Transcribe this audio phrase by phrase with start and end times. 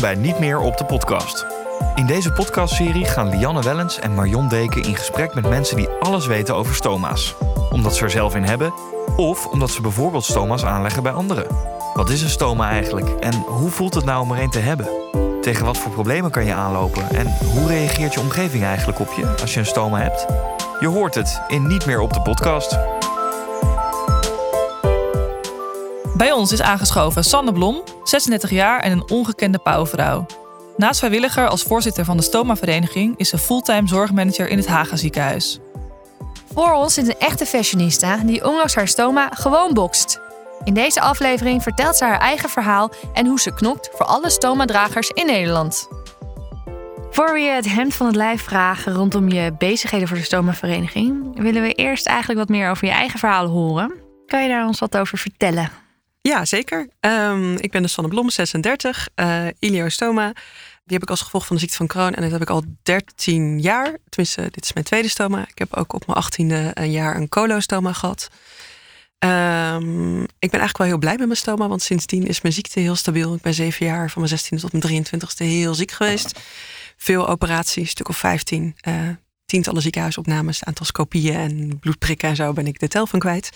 [0.00, 1.46] Bij Niet meer op de podcast.
[1.94, 6.26] In deze podcastserie gaan Lianne Wellens en Marion Deken in gesprek met mensen die alles
[6.26, 7.34] weten over stoma's.
[7.70, 8.74] Omdat ze er zelf in hebben,
[9.16, 11.46] of omdat ze bijvoorbeeld stoma's aanleggen bij anderen.
[11.94, 14.88] Wat is een stoma eigenlijk en hoe voelt het nou om er een te hebben?
[15.40, 19.34] Tegen wat voor problemen kan je aanlopen en hoe reageert je omgeving eigenlijk op je
[19.40, 20.26] als je een stoma hebt?
[20.80, 22.78] Je hoort het in Niet meer op de podcast.
[26.16, 30.26] Bij ons is aangeschoven Sanne Blom, 36 jaar en een ongekende pauwvrouw.
[30.76, 35.58] Naast vrijwilliger als voorzitter van de Stoma-vereniging is ze fulltime zorgmanager in het Haga ziekenhuis.
[36.52, 40.20] Voor ons zit een echte fashionista die ondanks haar stoma gewoon bokst.
[40.64, 45.08] In deze aflevering vertelt ze haar eigen verhaal en hoe ze knokt voor alle stoma-dragers
[45.08, 45.88] in Nederland.
[47.10, 51.40] Voor we je het hemd van het lijf vragen rondom je bezigheden voor de stoma-vereniging,
[51.40, 53.92] willen we eerst eigenlijk wat meer over je eigen verhaal horen.
[54.26, 55.83] Kan je daar ons wat over vertellen?
[56.28, 56.88] Ja, zeker.
[57.00, 60.32] Um, ik ben de Sanne Blom, 36, uh, iliostoma.
[60.84, 62.14] Die heb ik als gevolg van de ziekte van Crohn.
[62.14, 63.98] En dat heb ik al 13 jaar.
[64.08, 65.48] Tenminste, dit is mijn tweede stoma.
[65.48, 68.28] Ik heb ook op mijn 18e een jaar een colostoma gehad.
[69.18, 71.68] Um, ik ben eigenlijk wel heel blij met mijn stoma.
[71.68, 73.34] Want sindsdien is mijn ziekte heel stabiel.
[73.34, 76.40] Ik ben zeven jaar van mijn 16e tot mijn 23e heel ziek geweest.
[76.96, 78.76] Veel operaties, stuk of 15.
[78.88, 79.08] Uh,
[79.46, 83.50] tientallen ziekenhuisopnames, aantal scopieën en bloedprikken en zo ben ik de tel van kwijt.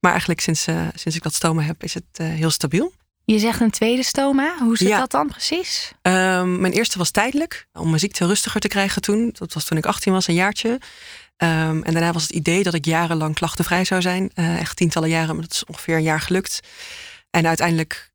[0.00, 2.92] Maar eigenlijk sinds, uh, sinds ik dat stoma heb, is het uh, heel stabiel.
[3.24, 4.56] Je zegt een tweede stoma.
[4.58, 4.98] Hoe zit Ja.
[4.98, 5.92] dat dan precies?
[6.02, 9.30] Um, mijn eerste was tijdelijk, om mijn ziekte rustiger te krijgen toen.
[9.38, 10.68] Dat was toen ik 18 was, een jaartje.
[10.68, 14.30] Um, en daarna was het idee dat ik jarenlang klachtenvrij zou zijn.
[14.34, 16.60] Uh, echt tientallen jaren, maar dat is ongeveer een jaar gelukt.
[17.30, 18.10] En uiteindelijk,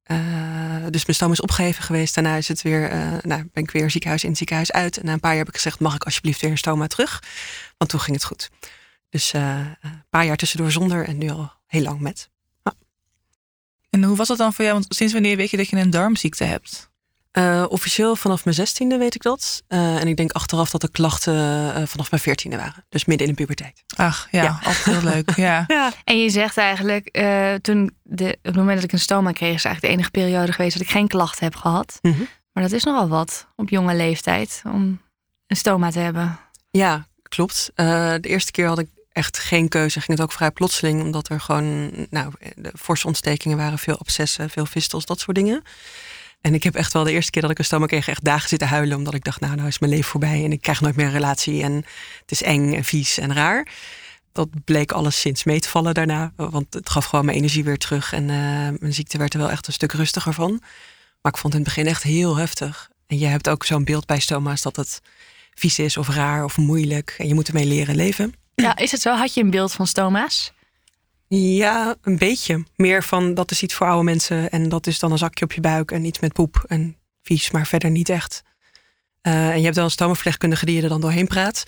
[0.90, 2.16] dus mijn stoma is opgeheven geweest.
[2.16, 4.98] Daarna is het weer, uh, nou, ben ik weer ziekenhuis in, ziekenhuis uit.
[4.98, 7.23] En na een paar jaar heb ik gezegd, mag ik alsjeblieft weer een stoma terug?
[7.78, 8.50] Want toen ging het goed.
[9.09, 12.30] Dus uh, een paar jaar tussendoor zonder en nu al heel lang met.
[13.89, 14.80] En hoe was dat dan voor jou?
[14.80, 16.90] Want sinds wanneer weet je dat je een darmziekte hebt?
[17.37, 19.64] Uh, officieel vanaf mijn zestiende weet ik dat.
[19.69, 22.86] Uh, en ik denk achteraf dat de klachten uh, vanaf mijn veertiende waren.
[22.89, 23.83] Dus midden in de puberteit.
[23.95, 24.59] Ach ja, ja.
[24.64, 25.36] altijd heel leuk.
[25.41, 25.64] Ja.
[25.67, 25.91] ja.
[26.03, 29.53] En je zegt eigenlijk, uh, toen de, op het moment dat ik een stoma kreeg,
[29.53, 31.99] is eigenlijk de enige periode geweest dat ik geen klachten heb gehad.
[32.02, 32.14] Mhm.
[32.14, 32.27] Mm -hmm.
[32.53, 35.02] Maar dat is nogal wat op jonge leeftijd om
[35.47, 36.39] een stoma te hebben.
[36.71, 37.71] Ja, klopt.
[37.75, 37.86] Uh,
[38.20, 40.02] de eerste keer had ik echt geen keuze.
[40.02, 44.49] Ging het ook vrij plotseling, omdat er gewoon nou, de forse ontstekingen waren, veel abscessen,
[44.49, 45.64] veel vistels, dat soort dingen.
[46.41, 48.49] En ik heb echt wel de eerste keer dat ik een stoma kreeg, echt dagen
[48.49, 48.97] zitten huilen.
[48.97, 51.11] Omdat ik dacht, nou, nou is mijn leven voorbij en ik krijg nooit meer een
[51.11, 51.63] relatie.
[51.63, 51.73] En
[52.21, 53.67] het is eng en vies en raar.
[54.31, 56.31] Dat bleek alleszins mee te vallen daarna.
[56.35, 58.13] Want het gaf gewoon mijn energie weer terug.
[58.13, 58.29] En uh,
[58.79, 60.52] mijn ziekte werd er wel echt een stuk rustiger van.
[61.21, 62.89] Maar ik vond het in het begin echt heel heftig.
[63.08, 65.02] En je hebt ook zo'n beeld bij stoma's dat het
[65.53, 67.15] vies is of raar of moeilijk.
[67.17, 68.33] En je moet ermee leren leven.
[68.55, 69.15] Ja, is het zo?
[69.15, 70.53] Had je een beeld van stoma's?
[71.37, 72.64] Ja, een beetje.
[72.75, 75.52] Meer van dat is iets voor oude mensen en dat is dan een zakje op
[75.52, 78.43] je buik en iets met poep en vies, maar verder niet echt.
[79.27, 81.64] Uh, en je hebt dan een stomaverpleegkundige die je er dan doorheen praat.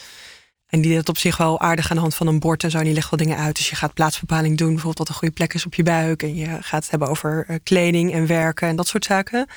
[0.68, 2.78] En die dat op zich wel aardig aan de hand van een bord en zo.
[2.78, 3.56] En die legt wel dingen uit.
[3.56, 4.68] Dus je gaat plaatsbepaling doen.
[4.68, 6.24] Bijvoorbeeld wat een goede plek is op je buik.
[6.24, 9.48] En je gaat het hebben over uh, kleding en werken en dat soort zaken.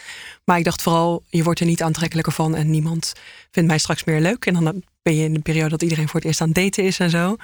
[0.44, 2.54] Maar ik dacht vooral, je wordt er niet aantrekkelijker van.
[2.54, 3.12] En niemand
[3.50, 4.46] vindt mij straks meer leuk.
[4.46, 6.84] En dan ben je in de periode dat iedereen voor het eerst aan het daten
[6.84, 7.36] is en zo.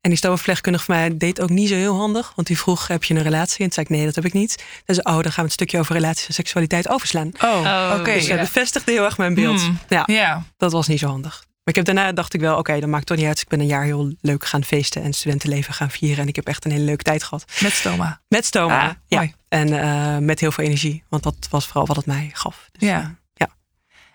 [0.00, 2.32] En die stomaverpleegkundige van mij deed ook niet zo heel handig.
[2.34, 3.58] Want die vroeg, heb je een relatie?
[3.58, 4.64] En toen zei ik, nee, dat heb ik niet.
[4.84, 7.30] Dus oh, dan gaan we het stukje over relaties en seksualiteit overslaan.
[7.40, 8.00] Oh, oké.
[8.00, 8.36] Okay, dus ja.
[8.36, 9.60] bevestigde heel erg mijn beeld.
[9.60, 9.78] Hmm.
[9.88, 11.38] Ja, ja, dat was niet zo handig.
[11.38, 13.34] Maar ik heb daarna dacht ik wel, oké, okay, dat maakt toch niet uit.
[13.34, 16.18] Dus ik ben een jaar heel leuk gaan feesten en studentenleven gaan vieren.
[16.18, 17.44] En ik heb echt een hele leuke tijd gehad.
[17.60, 18.20] Met stoma?
[18.28, 19.18] Met stoma, ah, ja.
[19.18, 19.34] Mooi.
[19.48, 21.02] En uh, met heel veel energie.
[21.08, 22.68] Want dat was vooral wat het mij gaf.
[22.72, 23.14] Dus, ja.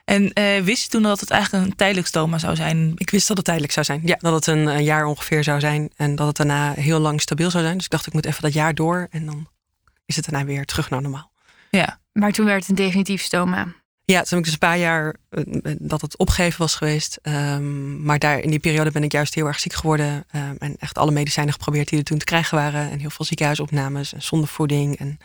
[0.06, 2.92] En uh, wist je toen dat het eigenlijk een tijdelijk stoma zou zijn?
[2.96, 4.02] Ik wist dat het tijdelijk zou zijn.
[4.04, 5.90] Ja, dat het een, een, jaar ongeveer zou zijn.
[5.96, 7.76] En dat het daarna heel lang stabiel zou zijn.
[7.76, 9.08] Dus ik dacht, ik moet even dat jaar door.
[9.10, 9.48] En dan
[10.06, 11.32] is het daarna weer terug naar normaal.
[11.70, 12.00] Ja.
[12.12, 13.68] Maar toen werd het een definitief stoma.
[14.06, 17.20] Ja, toen heb ik dus een paar jaar uh, dat het opgegeven was geweest.
[17.24, 20.26] Um, maar daar in die periode ben ik juist heel erg ziek geworden.
[20.36, 22.92] Um, en echt alle medicijnen geprobeerd die er toen te krijgen waren.
[22.92, 24.98] En heel veel ziekenhuisopnames en zonder voeding.
[24.98, 25.18] En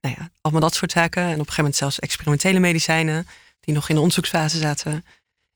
[0.00, 1.22] nou ja, allemaal dat soort zaken.
[1.22, 3.26] En op een gegeven moment zelfs experimentele medicijnen
[3.64, 5.04] die nog in de onderzoeksfase zaten.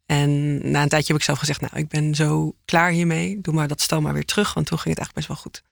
[0.06, 3.40] En na een tijdje heb ik zelf gezegd, nou, ik ben zo klaar hiermee.
[3.40, 5.62] Doe maar dat stoma weer terug, want toen ging het eigenlijk best wel goed.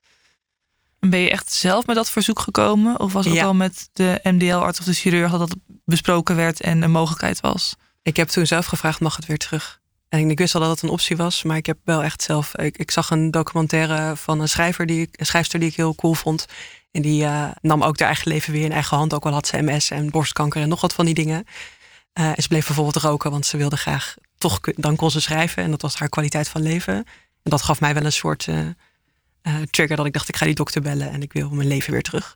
[0.99, 2.99] Ben je echt zelf met dat verzoek gekomen?
[2.99, 3.45] Of was het ja.
[3.45, 5.55] al met de MDL-arts of de chirurg dat dat
[5.85, 7.75] besproken werd en een mogelijkheid was?
[8.01, 9.81] Ik heb toen zelf gevraagd, mag het weer terug?
[10.09, 12.55] En ik wist al dat het een optie was, maar ik heb wel echt zelf...
[12.57, 15.95] Ik, ik zag een documentaire van een, schrijver die ik, een schrijfster die ik heel
[15.95, 16.45] cool vond.
[16.91, 19.13] En die uh, nam ook haar eigen leven weer in eigen hand.
[19.13, 21.45] Ook al had ze MS en borstkanker en nog wat van die dingen.
[22.19, 25.63] Uh, en ze bleef bijvoorbeeld roken, want ze wilde graag toch, dan kon ze schrijven.
[25.63, 26.95] En dat was haar kwaliteit van leven.
[27.43, 30.45] En dat gaf mij wel een soort uh, uh, trigger dat ik dacht, ik ga
[30.45, 32.35] die dokter bellen en ik wil mijn leven weer terug.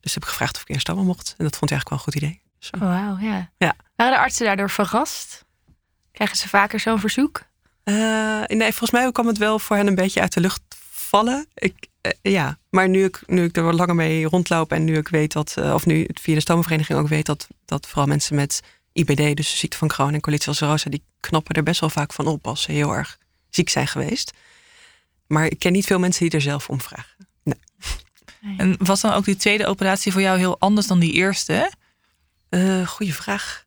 [0.00, 1.34] Dus heb ik gevraagd of ik eerst allemaal mocht.
[1.38, 2.40] En dat vond hij eigenlijk wel een goed idee.
[2.70, 3.50] Oh, Wauw, ja.
[3.58, 3.76] Ja.
[3.96, 5.44] Waren de artsen daardoor verrast?
[6.12, 7.42] Krijgen ze vaker zo'n verzoek?
[7.84, 11.46] eh, nee, volgens mij kwam het wel voor hen een beetje uit de lucht vallen.
[11.54, 14.96] Ik, eh, ja, maar nu ik, nu ik er wat langer mee rondloop en nu
[14.96, 18.06] ik weet dat, eh, of nu het via de stomenvereniging ook weet dat, dat vooral
[18.06, 18.62] mensen met
[18.96, 22.12] IBD, dus de ziekte van Crohn en colitis ulcerosa, die knappen er best wel vaak
[22.12, 23.18] van op als ze heel erg
[23.50, 24.32] ziek zijn geweest.
[25.26, 27.14] Maar ik ken niet veel mensen die er zelf om vragen.
[28.56, 31.72] En was dan ook die tweede operatie voor jou heel anders dan die eerste?
[32.48, 33.64] Eh goeie vraag.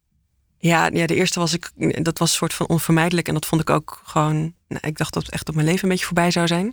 [0.57, 1.71] Ja, ja, de eerste was ik,
[2.03, 3.27] dat was een soort van onvermijdelijk.
[3.27, 5.83] En dat vond ik ook gewoon, nou, ik dacht dat het echt op mijn leven
[5.83, 6.71] een beetje voorbij zou zijn.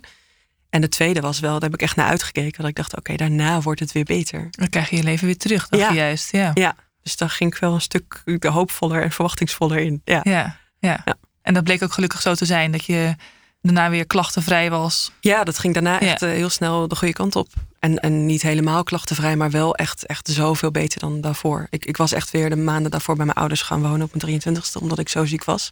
[0.69, 2.59] En de tweede was wel, daar heb ik echt naar uitgekeken.
[2.59, 4.47] Dat ik dacht, oké, daarna wordt het weer beter.
[4.51, 5.89] Dan krijg je je leven weer terug, dacht Ja.
[5.89, 6.31] je juist.
[6.31, 6.51] Ja.
[6.53, 6.75] Ja,
[7.07, 10.01] dus daar ging ik wel een stuk hoopvoller en verwachtingsvoller in.
[10.03, 11.01] Ja, Ja, ja.
[11.05, 11.15] Ja.
[11.41, 13.15] En dat bleek ook gelukkig zo te zijn, dat je
[13.61, 15.11] daarna weer klachtenvrij was.
[15.19, 15.99] ja dat ging daarna Ja.
[15.99, 17.47] echt eh, heel snel de goede kant op.
[17.79, 21.67] En, en niet helemaal klachtenvrij, maar wel echt, echt zoveel beter dan daarvoor.
[21.69, 24.41] Ik, ik was echt weer de maanden daarvoor bij mijn ouders gaan wonen op mijn
[24.41, 25.69] 23ste, omdat ik zo ziek was.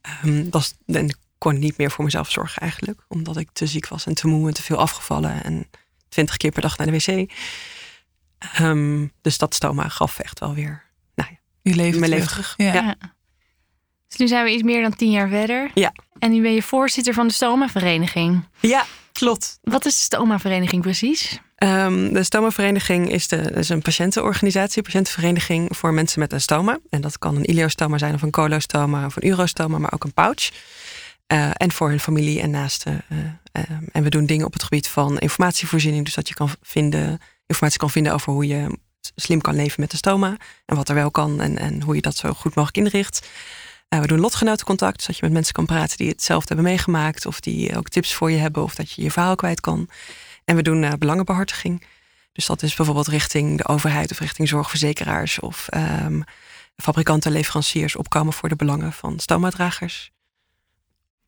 [0.00, 3.88] Ehm, dat en ik kon niet meer voor mezelf zorgen eigenlijk, omdat ik te ziek
[3.88, 5.66] was en te moe en te veel afgevallen en
[6.08, 7.32] twintig keer per dag naar de wc.
[8.52, 10.82] Ehm, dus dat stoma gaf echt wel weer
[11.14, 12.26] nou ja, Je leven mijn terug.
[12.36, 12.54] leven terug.
[12.56, 12.72] Ja.
[12.72, 12.94] Ja.
[14.08, 15.70] Dus nu zijn we iets meer dan tien jaar verder.
[15.74, 15.92] Ja.
[16.18, 18.44] En nu ben je voorzitter van de Stoma-vereniging.
[18.60, 19.58] Ja, klopt.
[19.62, 21.40] Wat is de Stoma-vereniging precies?
[21.56, 26.78] Ehm, de Stoma-vereniging is, de, is een patiëntenorganisatie, een patiëntenvereniging voor mensen met een stoma.
[26.90, 30.14] En dat kan een ileostoma zijn, of een colostoma, of een urostoma, maar ook een
[30.14, 30.50] pouch.
[31.26, 33.02] Eh, en voor hun familie en naasten.
[33.08, 33.18] eh,
[33.52, 37.18] ehm, en we doen dingen op het gebied van informatievoorziening, dus dat je kan vinden,
[37.46, 38.78] informatie kan vinden over hoe je
[39.14, 40.36] slim kan leven met de stoma.
[40.64, 43.28] En wat er wel kan en, en hoe je dat zo goed mogelijk inricht.
[43.88, 47.26] Eh, we doen lotgenotencontact, zodat je met mensen kan praten die hetzelfde hebben meegemaakt.
[47.26, 49.88] Of die ook tips voor je hebben, of dat je je verhaal kwijt kan.
[50.44, 51.86] En we doen eh, belangenbehartiging.
[52.32, 56.20] Dus dat is bijvoorbeeld richting de overheid of richting zorgverzekeraars of ehm,
[56.76, 60.10] fabrikanten, leveranciers opkomen voor de belangen van stomadragers.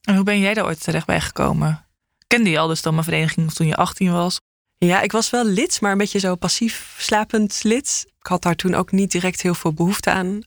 [0.02, 1.84] En hoe ben jij daar ooit terecht bij gekomen?
[2.26, 4.40] Kende je al de stommenvereniging toen je 18 was?
[4.78, 8.06] Ja, ik was wel lid, maar een beetje zo passief slapend lid.
[8.20, 10.42] Ik had daar toen ook niet direct heel veel behoefte aan.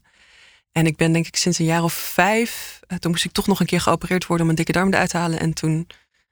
[0.72, 3.48] En ik ben denk ik sinds een jaar of vijf, eh, toen moest ik toch
[3.48, 5.40] nog een keer geopereerd worden om een dikke darm eruit te halen.
[5.40, 5.88] En toen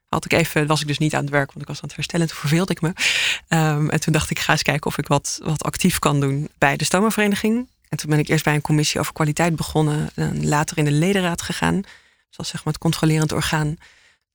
[0.09, 1.95] had ik even, was ik dus niet aan het werk, want ik was aan het
[1.95, 2.27] herstellen.
[2.27, 2.94] Toen verveelde ik me.
[3.47, 6.49] Ehm, en toen dacht ik, ga eens kijken of ik wat, wat actief kan doen
[6.57, 7.69] bij de stomavereniging.
[7.89, 10.09] En toen ben ik eerst bij een commissie over kwaliteit begonnen.
[10.15, 11.81] En later in de ledenraad gegaan.
[11.81, 13.77] Dus dat is zeg maar het controlerend orgaan.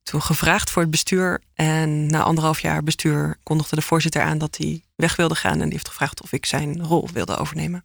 [0.03, 1.41] Toen gevraagd voor het bestuur.
[1.55, 5.53] En na anderhalf jaar bestuur kondigde de voorzitter aan dat hij weg wilde gaan.
[5.53, 7.85] En die heeft gevraagd of ik zijn rol wilde overnemen.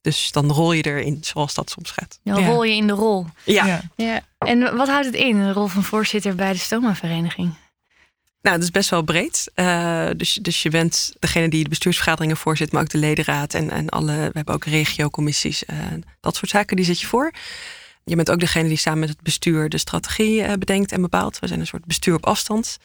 [0.00, 2.18] Dus dan rol je erin, zoals dat soms gaat.
[2.24, 2.46] Dan Ja.
[2.46, 3.26] rol je in de rol.
[3.44, 4.20] Ja, Ja.
[4.38, 7.54] En wat houdt het in, de rol van voorzitter bij de Stoma-vereniging?
[8.42, 9.50] Nou, dat is best wel breed.
[9.54, 13.70] Eh, dus, dus je bent degene die de bestuursvergaderingen voorzit, maar ook de ledenraad en,
[13.70, 14.12] en alle.
[14.12, 15.76] We hebben ook regiocommissies, eh,
[16.20, 17.32] dat soort zaken, die zit je voor.
[18.04, 21.38] Je bent ook degene die samen met het bestuur de strategie eh, bedenkt en bepaalt.
[21.38, 22.78] We zijn een soort bestuur op afstand.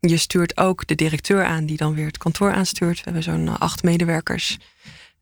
[0.00, 2.96] Je stuurt ook de directeur aan, die dan weer het kantoor aanstuurt.
[2.96, 4.58] We hebben zo'n eh, acht medewerkers.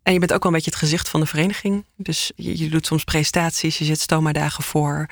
[0.02, 1.84] En je bent ook wel een beetje het gezicht van de vereniging.
[1.96, 5.06] Dus je, je doet soms presentaties, je zit stoma-dagen voor.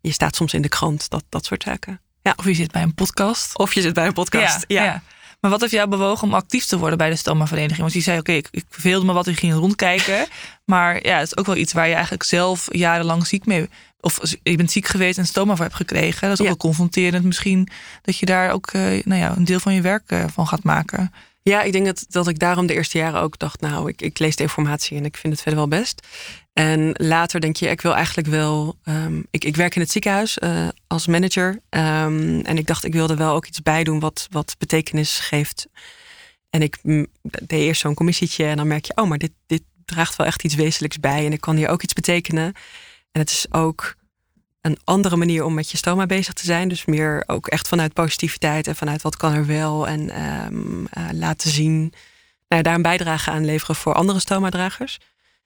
[0.00, 2.00] Je staat soms in de krant, dat, dat soort zaken.
[2.36, 3.58] Of je zit bij een podcast?
[3.58, 4.64] Of je zit bij een podcast.
[4.68, 5.02] ja.
[5.40, 7.80] Maar wat heeft jou bewogen om actief te worden bij de stommavereniging?
[7.80, 10.26] Want je zei, oké, ik, ik verveelde me wat, ik ging rondkijken.
[10.64, 13.68] Maar ja, het is ook wel iets waar je eigenlijk zelf jarenlang ziek mee...
[14.00, 16.20] Of je bent ziek geweest en stoma voor hebt gekregen.
[16.20, 16.52] Dat is ook Ja.
[16.52, 17.68] wel confronterend misschien.
[18.02, 20.62] Dat je daar ook eh, nou ja, een deel van je werk eh, van gaat
[20.62, 21.12] maken.
[21.48, 24.18] Ja, ik denk dat, dat ik daarom de eerste jaren ook dacht, nou, ik, ik
[24.18, 26.06] lees de informatie en ik vind het verder wel best.
[26.52, 28.78] En later denk je, ik wil eigenlijk wel.
[28.84, 31.60] ehm, ik, ik werk in het ziekenhuis eh, als manager.
[31.68, 35.68] ehm, en ik dacht, ik wilde wel ook iets bij doen wat, wat betekenis geeft.
[36.50, 39.62] En ik mm, deed eerst zo'n commissietje en dan merk je, oh, maar dit, dit
[39.84, 41.26] draagt wel echt iets wezenlijks bij.
[41.26, 42.44] En ik kan hier ook iets betekenen.
[43.12, 43.94] En het is ook
[44.68, 46.68] een andere manier om met je stoma bezig te zijn.
[46.68, 49.88] Dus meer ook echt vanuit positiviteit en vanuit wat kan er wel.
[49.88, 51.92] En ehm, eh, laten zien,
[52.48, 54.98] nou, daar een bijdrage aan leveren voor andere stoma-dragers.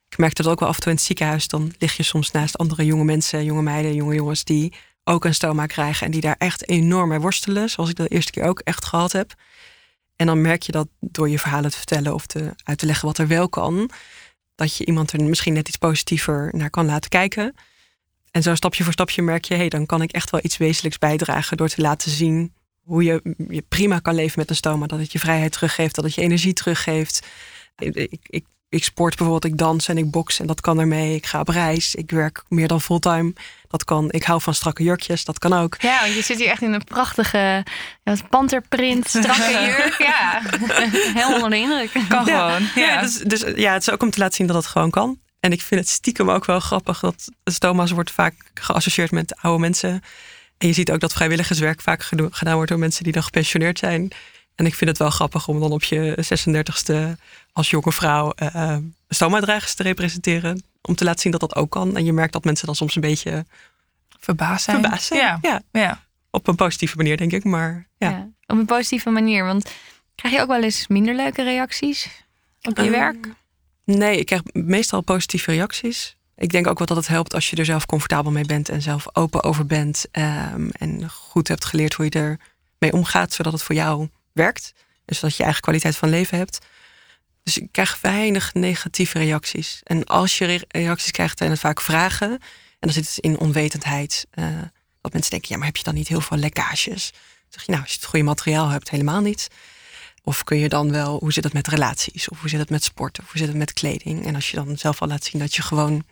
[0.09, 1.49] Ik merkte dat ook wel af en toe in het ziekenhuis.
[1.49, 4.73] Dan lig je soms naast andere jonge mensen, jonge meiden, jonge jongens die
[5.05, 6.07] ook een stoma krijgen.
[6.07, 7.71] En die daar echt enorm mee worstelen.
[7.71, 9.35] Zoals ik dat de eerste keer ook echt gehad heb.
[10.17, 13.07] En dan merk je dat door je verhalen te vertellen of te, uit te leggen
[13.07, 13.91] wat er wel kan.
[14.55, 17.55] Dat je iemand er misschien net iets positiever naar kan laten kijken.
[18.33, 20.57] En zo stapje voor stapje merk je, hé, hey, dan kan ik echt wel iets
[20.57, 24.87] wezenlijks bijdragen door te laten zien hoe je, je prima kan leven met een stoma.
[24.87, 27.27] Dat het je vrijheid teruggeeft, dat het je energie teruggeeft.
[27.77, 31.15] Ik, ik, ik sport bijvoorbeeld, ik dans en ik box en dat kan ermee.
[31.15, 33.33] Ik ga op reis, ik werk meer dan fulltime.
[33.69, 34.11] Dat kan.
[34.11, 35.77] Ik hou van strakke jurkjes, dat kan ook.
[35.79, 37.65] Ja, want je zit hier echt in een prachtige
[38.03, 39.95] ja, panterprint, strakke jurk.
[39.99, 40.43] Ja,
[41.21, 41.91] heel onder de indruk.
[42.09, 42.69] Kan Ja, gewoon.
[42.75, 43.01] Ja, Ja.
[43.01, 45.21] dus, dus ja, het is ook om te laten zien dat het gewoon kan.
[45.43, 49.61] En ik vind het stiekem ook wel grappig dat stoma's wordt vaak geassocieerd met oude
[49.61, 50.03] mensen.
[50.59, 54.11] En je ziet ook dat vrijwilligerswerk vaak gedaan wordt door mensen die dan gepensioneerd zijn.
[54.55, 56.25] En ik vind het wel grappig om dan op je
[57.17, 57.21] 36e
[57.53, 58.77] als jonge vrouw eh
[59.09, 60.63] stoma-dragers te representeren.
[60.83, 61.97] Om te laten zien dat dat ook kan.
[61.97, 63.47] En je merkt dat mensen dan soms een beetje
[64.21, 64.81] Verbaasd zijn.
[64.81, 65.21] verbaasd zijn.
[65.21, 65.39] Ja.
[65.43, 66.05] ja, ja.
[66.31, 67.45] op een positieve manier denk ik.
[67.45, 68.11] Maar ja.
[68.11, 69.45] Ja, op een positieve manier.
[69.45, 69.71] Want
[70.15, 72.09] krijg je ook wel eens minder leuke reacties
[72.63, 73.29] op je Ehm, werk?
[73.85, 76.17] Nee, ik krijg meestal positieve reacties.
[76.37, 78.83] Ik denk ook wel dat het helpt als je er zelf comfortabel mee bent en
[78.83, 80.05] zelf open over bent.
[80.11, 84.73] ehm, en goed hebt geleerd hoe je ermee omgaat, zodat het voor jou werkt.
[85.05, 86.59] En zodat je eigen kwaliteit van leven hebt.
[87.43, 89.81] Dus ik krijg weinig negatieve reacties.
[89.85, 92.31] En als je re- reacties krijgt, zijn het vaak vragen.
[92.31, 92.39] En
[92.89, 94.27] dan zit het in onwetendheid.
[94.31, 94.45] eh,
[95.01, 97.11] dat mensen denken, ja, maar heb je dan niet heel veel lekkages?
[97.13, 99.49] Dan zeg je, nou, als je het goede materiaal hebt, helemaal niet.
[100.25, 102.29] Of kun je dan wel, hoe zit het met relaties?
[102.29, 103.19] Of hoe zit het met sport?
[103.19, 104.27] Of hoe zit het met kleding?
[104.27, 106.05] En als je dan zelf al laat zien dat je gewoon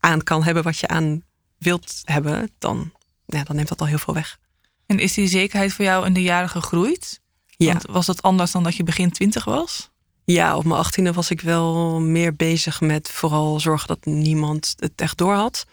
[0.00, 1.22] aan kan hebben wat je aan
[1.58, 2.92] wilt hebben, dan,
[3.26, 4.38] ja, dan neemt dat al heel veel weg.
[4.86, 7.20] En is die zekerheid voor jou in de jaren gegroeid?
[7.46, 7.72] Ja.
[7.72, 9.90] Want was dat anders dan dat je begin twintig was?
[10.24, 14.92] Ja, op mijn achttiende was ik wel meer bezig met vooral zorgen dat niemand het
[14.96, 15.66] echt door had.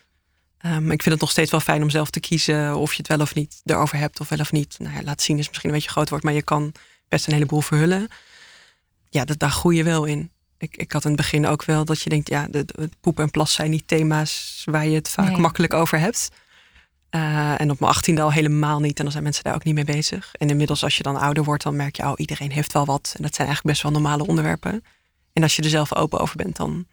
[0.57, 3.07] Ehm, ik vind het nog steeds wel fijn om zelf te kiezen of je het
[3.07, 4.75] wel of niet erover hebt of wel of niet.
[4.79, 6.71] Nou ja, laat zien is misschien een beetje groot woord, maar je kan
[7.09, 8.07] best een heleboel verhullen.
[9.09, 10.31] Ja, dat, daar groei je wel in.
[10.57, 13.19] Ik, ik had in het begin ook wel dat je denkt, ja, de, de poep
[13.19, 15.37] en plas zijn niet thema's waar je het vaak Nee.
[15.37, 16.29] makkelijk over hebt.
[17.09, 18.97] Eh, en op mijn achttiende al helemaal niet.
[18.97, 20.31] En dan zijn mensen daar ook niet mee bezig.
[20.33, 23.13] En inmiddels als je dan ouder wordt, dan merk je, oh, iedereen heeft wel wat.
[23.17, 24.83] En dat zijn eigenlijk best wel normale onderwerpen.
[25.33, 26.85] En als je er zelf open over bent, dan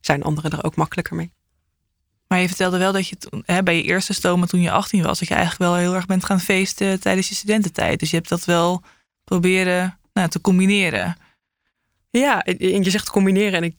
[0.00, 1.30] zijn anderen er ook makkelijker mee.
[2.28, 5.18] Maar je vertelde wel dat je hè, bij je eerste stoma toen je 18 was,
[5.18, 8.00] dat je eigenlijk wel heel erg bent gaan feesten tijdens je studententijd.
[8.00, 8.82] Dus je hebt dat wel
[9.28, 11.16] proberen nou, te combineren.
[12.10, 13.76] Ja, en je zegt combineren en ik,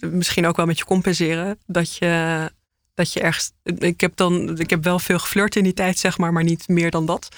[0.00, 1.58] misschien ook wel met je compenseren.
[1.66, 2.52] Dat je,
[2.94, 3.52] dat je ergens.
[3.62, 6.68] Ik heb, dan, ik heb wel veel geflirt in die tijd, zeg maar, maar niet
[6.68, 7.28] meer dan dat.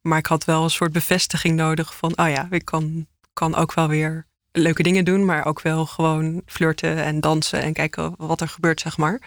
[0.00, 3.74] Maar ik had wel een soort bevestiging nodig van, oh ja, ik kan, kan ook
[3.74, 8.40] wel weer leuke dingen doen, maar ook wel gewoon flirten en dansen en kijken wat
[8.40, 9.20] er gebeurt, zeg maar.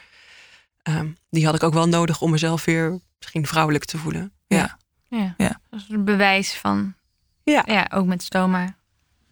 [0.82, 4.32] Ehm, die had ik ook wel nodig om mezelf weer misschien vrouwelijk te voelen.
[4.48, 4.78] Ja.
[5.10, 5.34] Ja.
[5.38, 5.60] Ja.
[5.70, 6.96] Dat is een bewijs van,
[7.52, 7.64] Ja.
[7.66, 8.76] ja, ook met stoma.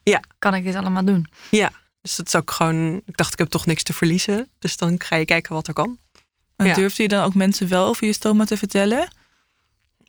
[0.04, 0.20] Ja.
[0.40, 1.28] Kan ik dit allemaal doen?
[2.02, 4.50] Dus dat is ook gewoon, ik dacht, ik heb toch niks te verliezen.
[4.60, 5.98] Dus dan ga je kijken wat er kan.
[6.56, 6.74] En Ja.
[6.74, 9.08] durfde je dan ook mensen wel over je stoma te vertellen?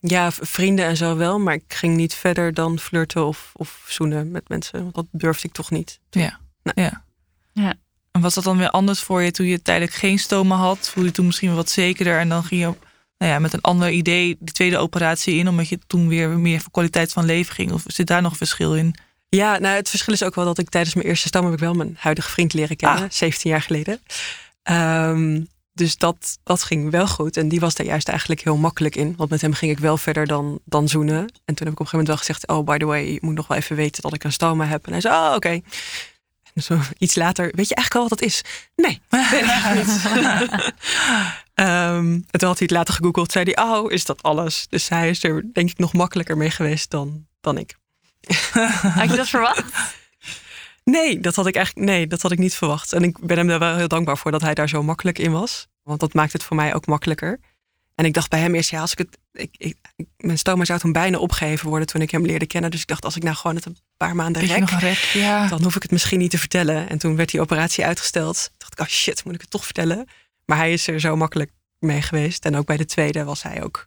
[0.00, 4.30] Ja, vrienden en zo wel, maar ik ging niet verder dan flirten of, of zoenen
[4.30, 4.82] met mensen.
[4.82, 5.98] Want dat durfde ik toch niet.
[6.10, 6.38] Ja.
[6.62, 6.84] Nee.
[6.84, 7.04] ja.
[7.52, 7.74] Ja.
[8.10, 10.88] En was dat dan weer anders voor je toen je tijdelijk geen stoma had?
[10.88, 12.74] Voelde je toen misschien wat zekerder en dan ging je
[13.18, 16.60] nou ja, met een ander idee die tweede operatie in, omdat je toen weer meer
[16.60, 17.72] voor kwaliteit van leven ging?
[17.72, 18.94] Of zit daar nog een verschil in?
[19.28, 21.58] Ja, nou het verschil is ook wel dat ik tijdens mijn eerste stam heb ik
[21.58, 23.10] wel mijn huidige vriend leren kennen, Ah.
[23.10, 24.00] 17 jaar geleden.
[24.62, 25.40] Ehm,
[25.72, 27.36] dus dat, dat ging wel goed.
[27.36, 29.14] En die was daar juist eigenlijk heel makkelijk in.
[29.16, 31.18] Want met hem ging ik wel verder dan, dan zoenen.
[31.44, 33.18] En toen heb ik op een gegeven moment wel gezegd: Oh, by the way, je
[33.20, 34.86] moet nog wel even weten dat ik een stoma heb.
[34.86, 35.60] En hij zei: Oh, oké.
[36.56, 38.42] Zo iets later, weet je eigenlijk al wat dat is?
[38.76, 40.02] Nee, weet niet.
[41.54, 43.32] Ehm, en toen had hij het later gegoogeld.
[43.32, 44.66] Zei hij: Oh, is dat alles?
[44.68, 47.76] Dus hij is er denk ik nog makkelijker mee geweest dan, dan ik.
[48.98, 49.64] Had je dat verwacht?
[50.84, 52.92] Nee, dat had ik eigenlijk nee, dat had ik niet verwacht.
[52.92, 55.32] En ik ben hem daar wel heel dankbaar voor dat hij daar zo makkelijk in
[55.32, 55.66] was.
[55.82, 57.40] Want dat maakt het voor mij ook makkelijker.
[57.96, 59.18] En ik dacht bij hem eerst, ja, als ik het.
[59.56, 59.76] Ik,
[60.16, 62.70] mijn stoma zou toen bijna opgeheven worden toen ik hem leerde kennen.
[62.70, 64.96] Dus ik dacht, als ik nou gewoon het een paar maanden rek, nog een rek?
[64.96, 65.48] Ja.
[65.48, 66.88] dan hoef ik het misschien niet te vertellen.
[66.88, 68.36] En toen werd die operatie uitgesteld.
[68.36, 70.08] Toen dacht ik, oh shit, moet ik het toch vertellen?
[70.44, 72.44] Maar hij is er zo makkelijk mee geweest.
[72.44, 73.86] En ook bij de tweede was hij ook.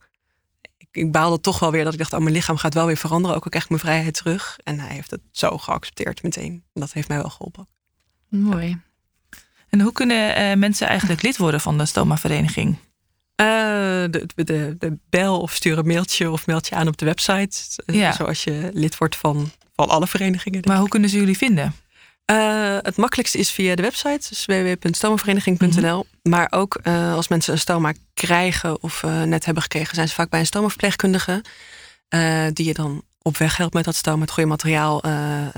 [0.78, 2.98] Ik, ik baalde toch wel weer dat ik dacht, oh, mijn lichaam gaat wel weer
[2.98, 3.36] veranderen.
[3.36, 4.58] Ook al krijg ik mijn vrijheid terug.
[4.64, 6.64] En hij heeft het zo geaccepteerd meteen.
[6.74, 7.68] En dat heeft mij wel geholpen.
[8.30, 8.82] Mooi.
[9.70, 12.70] En hoe kunnen eh, mensen eigenlijk lid worden van de stoma-vereniging?
[12.70, 12.89] Eh,
[13.46, 17.58] de, de, de bel of stuur een mailtje of meld je aan op de website.
[17.86, 18.12] Eh, Ja.
[18.14, 20.62] Zoals je lid wordt van, van alle verenigingen.
[20.68, 21.76] Maar hoe kunnen ze jullie vinden?
[22.26, 26.06] Eh, het makkelijkste is via de website, dus www.stomavereniging.nl.
[26.24, 30.14] Maar ook eh, als mensen een stoma krijgen of eh, net hebben gekregen, zijn ze
[30.14, 31.44] vaak bij een stomaverpleegkundige.
[32.10, 35.54] eh, die je dan op weg helpt met dat stoma, het goede materiaal eh, eh,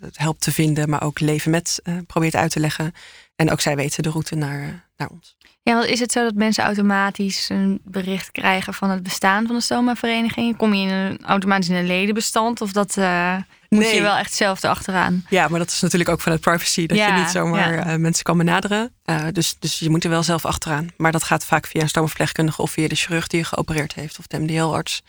[0.00, 2.92] het helpt te vinden, maar ook leven met eh, probeert uit te leggen.
[3.36, 5.35] En ook zij weten de route naar, naar ons.
[5.66, 9.56] Ja, want is het zo dat mensen automatisch een bericht krijgen van het bestaan van
[9.56, 10.56] de stoma-vereniging?
[10.56, 12.60] Kom je in een, automatisch in een ledenbestand?
[12.60, 13.36] Of dat, eh,
[13.68, 13.94] moet Nee.
[13.94, 15.24] je wel echt zelf erachteraan.
[15.28, 16.86] Ja, maar dat is natuurlijk ook vanuit privacy.
[16.86, 17.86] Dat Ja, je niet zomaar ja.
[17.86, 18.92] eh, mensen kan benaderen.
[19.04, 20.88] Eh, dus, dus je moet er wel zelf achteraan.
[20.96, 24.18] Maar dat gaat vaak via een stoomverpleegkundige of via de chirurg die je geopereerd heeft.
[24.18, 25.02] Of de MDL-arts.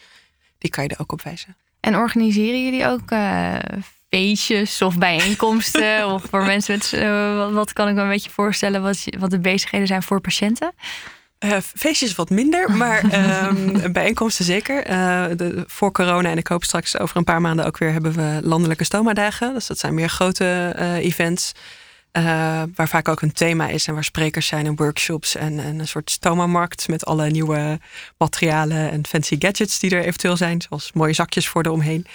[0.57, 1.55] Die kan je er ook op wijzen.
[1.79, 3.11] En organiseren jullie ook
[4.09, 6.07] feestjes of bijeenkomsten?
[6.13, 6.93] of voor mensen met.
[6.93, 10.73] eh, wat, kan ik me een beetje voorstellen wat, wat de bezigheden zijn voor patiënten?
[11.37, 14.83] Eh, feestjes wat minder, maar ehm, bijeenkomsten zeker.
[14.83, 18.13] Eh, de, voor corona en ik hoop straks over een paar maanden ook weer hebben
[18.13, 19.53] we landelijke stoma-dagen.
[19.53, 21.51] Dus dat zijn meer grote eh, events.
[22.75, 25.87] waar vaak ook een thema is en waar sprekers zijn en workshops en, en een
[25.87, 27.79] soort stoma-markt met alle nieuwe
[28.17, 32.05] materialen en fancy gadgets die er eventueel zijn, zoals mooie zakjes voor eromheen.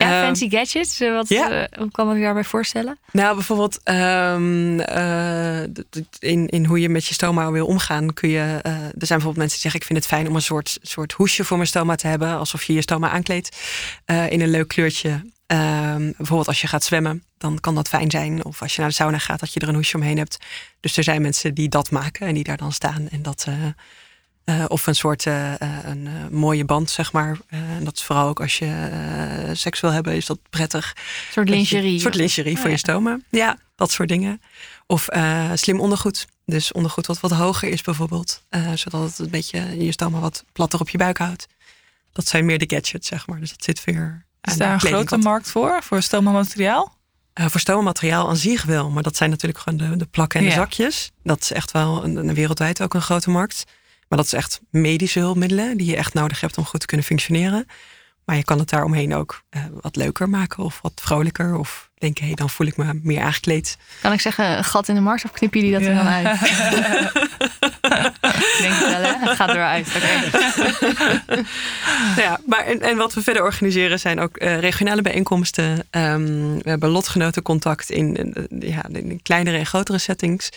[0.00, 1.00] Ja, Ehm, fancy gadgets.
[1.00, 1.50] eh, Wat, ja.
[1.50, 2.98] eh, hoe kan ik me daarbij voorstellen?
[3.12, 5.62] Nou, bijvoorbeeld ehm, eh,
[6.18, 8.38] in, in hoe je met je stoma wil omgaan, kun je.
[8.62, 11.44] er zijn bijvoorbeeld mensen die zeggen: Ik vind het fijn om een soort, soort hoesje
[11.44, 13.56] voor mijn stoma te hebben, alsof je je stoma aankleedt
[14.28, 15.24] in een leuk kleurtje.
[15.46, 18.44] Ehm, bijvoorbeeld als je gaat zwemmen, dan kan dat fijn zijn.
[18.44, 20.36] Of als je naar de sauna gaat, dat je er een hoesje omheen hebt.
[20.80, 23.08] Dus er zijn mensen die dat maken en die daar dan staan.
[23.10, 23.46] En dat,
[24.44, 27.38] eh, of een soort eh, eh, een mooie band, zeg maar.
[27.48, 30.92] En dat is vooral ook als je seks wil hebben, is dat prettig.
[30.96, 31.94] Een soort je- lingerie.
[31.94, 32.76] Een soort lingerie voor Oh, je ja.
[32.76, 33.18] stoma.
[33.30, 34.40] Ja, dat soort dingen.
[34.86, 35.06] Of
[35.54, 36.26] slim ondergoed.
[36.46, 38.42] Dus ondergoed wat wat hoger is bijvoorbeeld.
[38.74, 41.46] zodat het een beetje je stoma wat platter op je buik houdt.
[42.12, 43.40] Dat zijn meer de gadgets, zeg maar.
[43.40, 46.98] Dus dat zit weer Is daar een grote markt voor, voor stoma-materiaal?
[47.34, 48.90] Voor stoma-materiaal aan zich wel.
[48.90, 51.10] Maar dat zijn natuurlijk gewoon de, de plakken en de zakjes.
[51.22, 53.64] Dat is echt wel een, een wereldwijd ook een grote markt.
[54.10, 57.06] Maar dat is echt medische hulpmiddelen die je echt nodig hebt om goed te kunnen
[57.06, 57.66] functioneren.
[58.24, 61.56] Maar je kan het daaromheen ook eh, wat leuker maken of wat vrolijker.
[61.56, 63.78] Of denken, hé, hey, dan voel ik me meer aangekleed.
[64.00, 66.06] Kan ik zeggen, een gat in de markt of knip je die dat er dan
[66.06, 66.26] uit?
[68.30, 69.28] Ik denk het wel, hè?
[69.28, 69.86] Het gaat er wel uit.
[69.96, 70.38] Oké.
[72.16, 75.86] Nou ja, maar en, en wat we verder organiseren zijn ook eh, regionale bijeenkomsten.
[75.90, 80.50] Ehm, we hebben lotgenotencontact in, in, ja, in kleinere en grotere settings.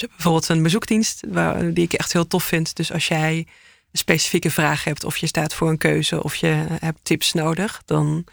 [0.00, 2.76] Dus bijvoorbeeld een bezoekdienst waar, die ik echt heel tof vind.
[2.76, 6.66] Dus als jij een specifieke vraag hebt of je staat voor een keuze of je
[6.80, 8.24] hebt tips nodig, dan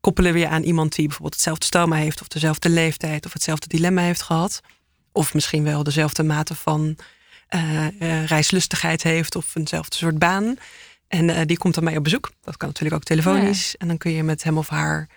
[0.00, 3.68] koppelen we je aan iemand die bijvoorbeeld hetzelfde stoma heeft of dezelfde leeftijd of hetzelfde
[3.68, 4.60] dilemma heeft gehad.
[5.12, 6.96] Of misschien wel dezelfde mate van
[7.48, 10.56] eh, eh, reislustigheid heeft of eenzelfde soort baan.
[11.06, 12.30] En eh, die komt dan mee op bezoek.
[12.42, 13.76] Dat kan natuurlijk ook telefonisch.
[13.76, 15.08] En dan kun je met hem of haar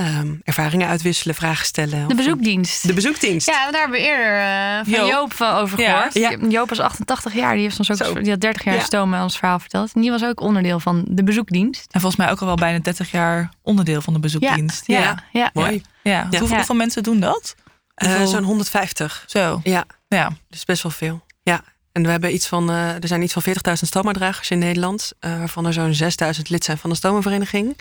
[0.00, 2.08] ehm, ervaringen uitwisselen, vragen stellen.
[2.08, 2.86] De bezoekdienst.
[2.86, 3.46] De bezoekdienst.
[3.46, 5.10] Ja, daar hebben we eerder eh, van Joop.
[5.10, 6.14] Joop, van over gehoord.
[6.14, 6.36] Ja.
[6.48, 8.12] Joop is 88 jaar, die heeft ons ook Zo.
[8.20, 8.80] die had 30 jaar Ja.
[8.80, 9.90] stoma ons verhaal verteld.
[9.94, 11.86] En die was ook onderdeel van de bezoekdienst.
[11.92, 14.86] En volgens mij ook al wel bijna 30 jaar onderdeel van de bezoekdienst.
[14.86, 15.22] Ja, ja.
[15.32, 15.50] ja.
[15.52, 15.82] Mooi.
[16.02, 16.26] ja.
[16.30, 17.54] Hoeveel, hoeveel mensen doen dat?
[17.94, 19.24] Eh, Zo'n 150.
[19.26, 20.30] Zo, Ja, ja.
[20.48, 21.24] dus best wel veel.
[21.42, 21.60] Ja.
[21.92, 25.12] En we hebben iets van, eh, er zijn iets van 40.000 stoma-dragers in Nederland.
[25.20, 27.76] waarvan er zo'n 6.000 lid zijn van de stoma-vereniging.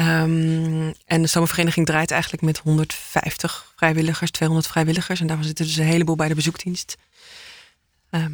[0.00, 5.20] Ehm, en de stoma-vereniging draait eigenlijk met 150 vrijwilligers, 200 vrijwilligers.
[5.20, 6.96] En daarvan zitten dus een heleboel bij de bezoekdienst.
[8.10, 8.32] Ehm,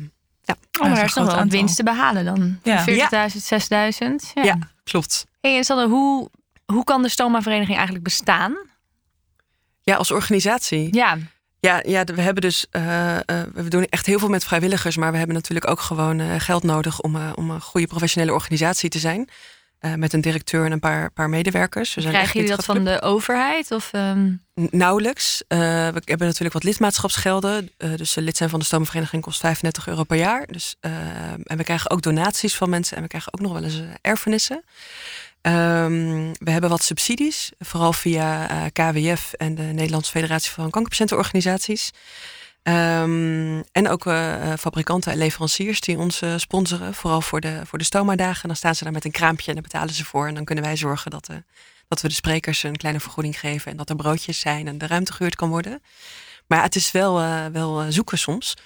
[0.48, 2.58] Oh, dat maar een is nog wel een winst te behalen dan.
[2.62, 2.84] Ja.
[2.84, 4.32] 40.000, 6.000.
[4.34, 4.42] Ja.
[4.42, 4.58] ja.
[4.84, 5.26] klopt.
[5.40, 6.30] Hey, en Sanne, hoe,
[6.66, 8.56] hoe kan de stoma-vereniging eigenlijk bestaan?
[9.80, 10.94] Ja, als organisatie.
[10.94, 11.18] Ja,
[11.60, 13.22] Ja, ja, we hebben dus, eh, eh,
[13.54, 16.62] we doen echt heel veel met vrijwilligers, maar we hebben natuurlijk ook gewoon eh, geld
[16.62, 19.28] nodig om, om een goede professionele organisatie te zijn.
[19.86, 21.94] Eh, met een directeur en een paar, paar medewerkers.
[21.94, 23.70] We zijn krijgen jullie dat van de overheid?
[23.70, 24.28] Of, ehm,
[24.70, 25.42] Nauwelijks.
[25.48, 27.70] Eh, we hebben natuurlijk wat lidmaatschapsgelden.
[27.76, 30.46] Eh, dus lid zijn van de stoomvereniging kost 35 euro per jaar.
[30.46, 30.90] Dus, eh,
[31.42, 32.96] en we krijgen ook donaties van mensen.
[32.96, 34.64] En we krijgen ook nog wel eens erfenissen.
[35.40, 37.52] Ehm, we hebben wat subsidies.
[37.58, 41.90] Vooral via KWF en de Nederlandse Federatie van Kankerpatiëntenorganisaties.
[42.66, 46.94] Ehm, en ook eh, eh, fabrikanten en leveranciers die ons eh, sponsoren.
[46.94, 48.48] Vooral voor de, voor de stoma-dagen.
[48.48, 50.26] Dan staan ze daar met een kraampje en daar betalen ze voor.
[50.26, 51.30] En dan kunnen wij zorgen dat,
[51.88, 53.70] dat we de sprekers een kleine vergoeding geven.
[53.70, 55.82] En dat er broodjes zijn en de ruimte gehuurd kan worden.
[56.46, 57.14] Maar het is wel,
[57.52, 58.56] wel zoeken soms.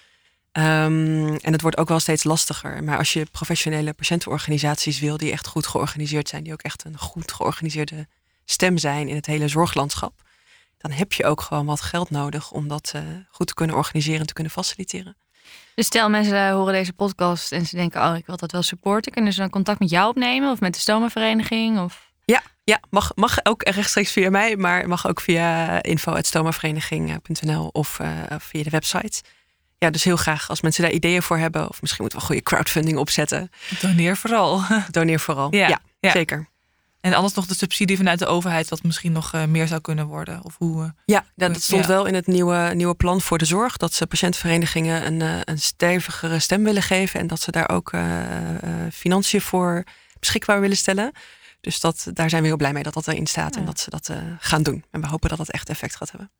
[0.52, 2.84] Ehm, en het wordt ook wel steeds lastiger.
[2.84, 6.98] Maar als je professionele patiëntenorganisaties wil die echt goed georganiseerd zijn, die ook echt een
[6.98, 8.06] goed georganiseerde
[8.44, 10.22] stem zijn in het hele zorglandschap,
[10.80, 14.20] dan heb je ook gewoon wat geld nodig om dat eh, goed te kunnen organiseren
[14.20, 15.16] en te kunnen faciliteren.
[15.74, 18.62] dus stel mensen eh, horen deze podcast en ze denken, oh, ik wil dat wel
[18.62, 19.12] supporten.
[19.12, 21.78] Kunnen ze dan contact met jou opnemen of met de stoma-vereniging?
[21.78, 22.10] Of...
[22.24, 28.08] Ja, ja mag, mag ook rechtstreeks via mij, maar mag ook via info.stomavereniging.nl of eh,
[28.38, 29.22] via de website.
[29.78, 32.30] Ja, dus heel graag als mensen daar ideeën voor hebben, of misschien moeten we een
[32.30, 33.50] goede crowdfunding opzetten.
[33.80, 34.62] Doneer vooral.
[34.90, 35.54] Doneer vooral.
[35.54, 36.10] Ja, Ja, ja.
[36.10, 36.48] zeker.
[37.00, 40.06] En anders nog de subsidie vanuit de overheid, wat misschien nog eh, meer zou kunnen
[40.06, 40.44] worden.
[40.44, 40.82] Of hoe.
[40.84, 41.88] eh, Ja, dat, dat stond Ja.
[41.88, 43.76] wel in het nieuwe, nieuwe plan voor de zorg.
[43.76, 47.20] Dat ze patiëntenverenigingen een, eh, een stevigere stem willen geven.
[47.20, 48.54] En dat ze daar ook eh,
[48.86, 49.84] eh, financiën voor
[50.18, 51.12] beschikbaar willen stellen.
[51.60, 53.90] Dus dat, daar zijn we heel blij mee dat dat erin staat en dat ze
[53.90, 54.84] dat eh, gaan doen.
[54.90, 56.30] En we hopen dat dat echt effect gaat hebben.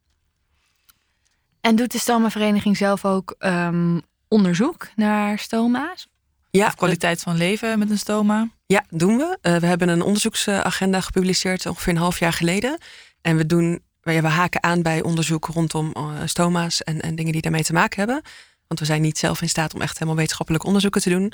[1.61, 6.09] En doet de stoma-vereniging zelf ook ehm, onderzoek naar stoma's?
[6.51, 8.49] Ja, Of kwaliteit van leven met een stoma.
[8.71, 9.39] Ja, doen we.
[9.41, 12.79] Eh, we hebben een onderzoeksagenda gepubliceerd ongeveer een half jaar geleden.
[13.21, 17.43] En we doen, we haken aan bij onderzoek rondom eh, stoma's en, en dingen die
[17.43, 18.23] daarmee te maken hebben.
[18.67, 21.33] Want we zijn niet zelf in staat om echt helemaal wetenschappelijke onderzoeken te doen.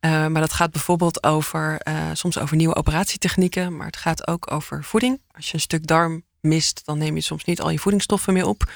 [0.00, 1.80] Eh, maar dat gaat bijvoorbeeld over,
[2.12, 5.20] soms over nieuwe operatietechnieken, maar het gaat ook over voeding.
[5.30, 8.46] Als je een stuk darm mist, dan neem je soms niet al je voedingsstoffen meer
[8.46, 8.70] op.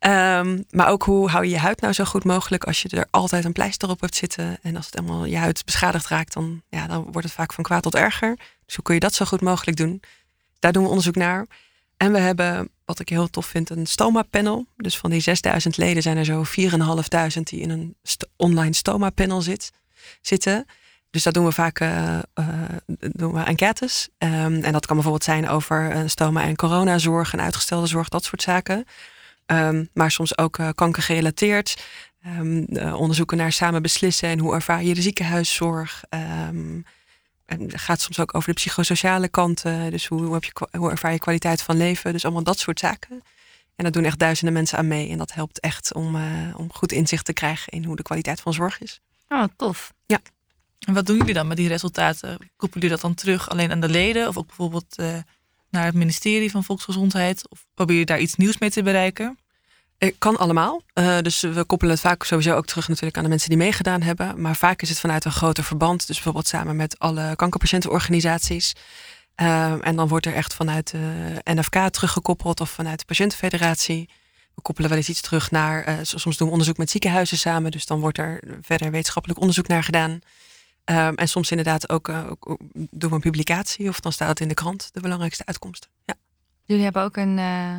[0.00, 3.06] Ehm, maar ook hoe hou je je huid nou zo goed mogelijk als je er
[3.10, 4.58] altijd een pleister op hebt zitten.
[4.62, 7.64] En als het helemaal je huid beschadigd raakt, dan, ja, dan wordt het vaak van
[7.64, 8.36] kwaad tot erger.
[8.66, 10.02] Dus hoe kun je dat zo goed mogelijk doen?
[10.58, 11.46] Daar doen we onderzoek naar.
[11.96, 14.66] En we hebben, wat ik heel tof vind, een stoma-panel.
[14.76, 17.96] Dus van die 6000 leden zijn er zo 4.500 die in een
[18.36, 19.72] online stoma-panel zit,
[20.20, 20.66] zitten.
[21.10, 22.46] Dus daar doen we vaak eh, eh,
[22.96, 24.08] doen we enquêtes.
[24.18, 28.24] Ehm, en dat kan bijvoorbeeld zijn over een stoma- en coronazorg en uitgestelde zorg, dat
[28.24, 28.86] soort zaken.
[29.50, 31.82] Ehm, maar soms ook eh, kankergerelateerd.
[32.22, 36.02] Ehm, eh, onderzoeken naar samen beslissen en hoe ervaar je de ziekenhuiszorg.
[36.08, 36.80] Ehm,
[37.46, 39.90] en het gaat soms ook over de psychosociale kanten.
[39.90, 42.12] Dus hoe, hoe, heb je, kwa- hoe ervaar je kwaliteit van leven?
[42.12, 43.22] Dus allemaal dat soort zaken.
[43.76, 45.08] En daar doen echt duizenden mensen aan mee.
[45.10, 46.22] En dat helpt echt om, eh,
[46.56, 49.00] om goed inzicht te krijgen in hoe de kwaliteit van zorg is.
[49.28, 49.92] Oh, tof.
[50.86, 52.30] En wat doen jullie dan met die resultaten?
[52.56, 54.28] Koppelen jullie dat dan terug alleen aan de leden?
[54.28, 54.96] Of ook bijvoorbeeld
[55.70, 57.48] naar het ministerie van Volksgezondheid?
[57.48, 59.38] Of probeer je daar iets nieuws mee te bereiken?
[60.00, 60.82] Het kan allemaal.
[60.92, 64.02] Eh, dus we koppelen het vaak sowieso ook terug natuurlijk aan de mensen die meegedaan
[64.02, 64.40] hebben.
[64.40, 66.06] Maar vaak is het vanuit een groter verband.
[66.06, 68.72] Dus bijvoorbeeld samen met alle kankerpatiëntenorganisaties.
[69.34, 74.08] Eh, en dan wordt er echt vanuit de NFK teruggekoppeld of vanuit de patiëntenfederatie.
[74.54, 77.70] We koppelen wel eens iets terug naar, eh, soms doen we onderzoek met ziekenhuizen samen.
[77.70, 80.20] Dus dan wordt er verder wetenschappelijk onderzoek naar gedaan.
[80.84, 84.40] Ehm, en soms inderdaad ook, eh, ook doen we een publicatie of dan staat het
[84.40, 85.90] in de krant, de belangrijkste uitkomsten.
[86.04, 86.14] Ja.
[86.64, 87.78] Jullie hebben ook een, eh,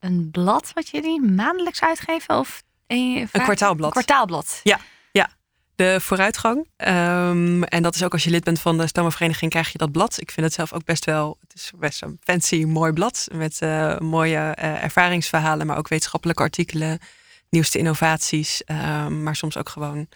[0.00, 2.38] een blad wat jullie maandelijks uitgeven?
[2.38, 3.96] Of een, vaak- kwartaalblad.
[3.96, 4.60] Een kwartaalblad.
[5.80, 6.68] de vooruitgang.
[6.76, 9.92] Ehm, en dat is ook als je lid bent van de Stammenvereniging, krijg je dat
[9.92, 10.20] blad.
[10.20, 13.28] Ik vind het zelf ook best wel, het is best een fancy, mooi blad.
[13.32, 16.98] Met eh, mooie eh, ervaringsverhalen, maar ook wetenschappelijke artikelen,
[17.50, 18.64] nieuwste innovaties.
[18.64, 20.06] ehm, maar soms ook gewoon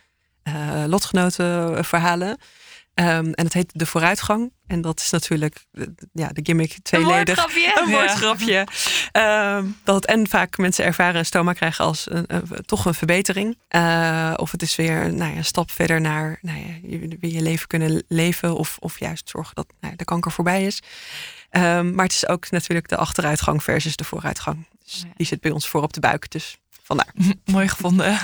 [0.43, 2.39] eh lotgenotenverhalen.
[2.95, 4.53] Ehm, en het heet De Vooruitgang.
[4.67, 7.15] En dat is natuurlijk eh, ja, de gimmick tweeledig.
[7.37, 7.81] woordgrapje.
[7.85, 7.97] Een Ja.
[7.97, 8.67] woordgrapje.
[9.13, 12.95] Ehm, dat het en vaak mensen ervaren een stoma krijgen als een, een- toch een
[12.95, 13.59] verbetering.
[13.69, 17.33] Eh, of het is weer nou ja, een stap verder naar nou ja, je, weer
[17.33, 18.57] je leven kunnen leven.
[18.57, 20.83] Of, of juist zorgen dat nou ja, de kanker voorbij is.
[21.51, 24.67] Ehm, maar het is ook natuurlijk de achteruitgang versus de vooruitgang.
[24.85, 25.13] Dus Ja.
[25.17, 26.31] die zit bij ons voor op de buik.
[26.31, 27.13] Dus vandaar.
[27.45, 28.07] Mooi gevonden.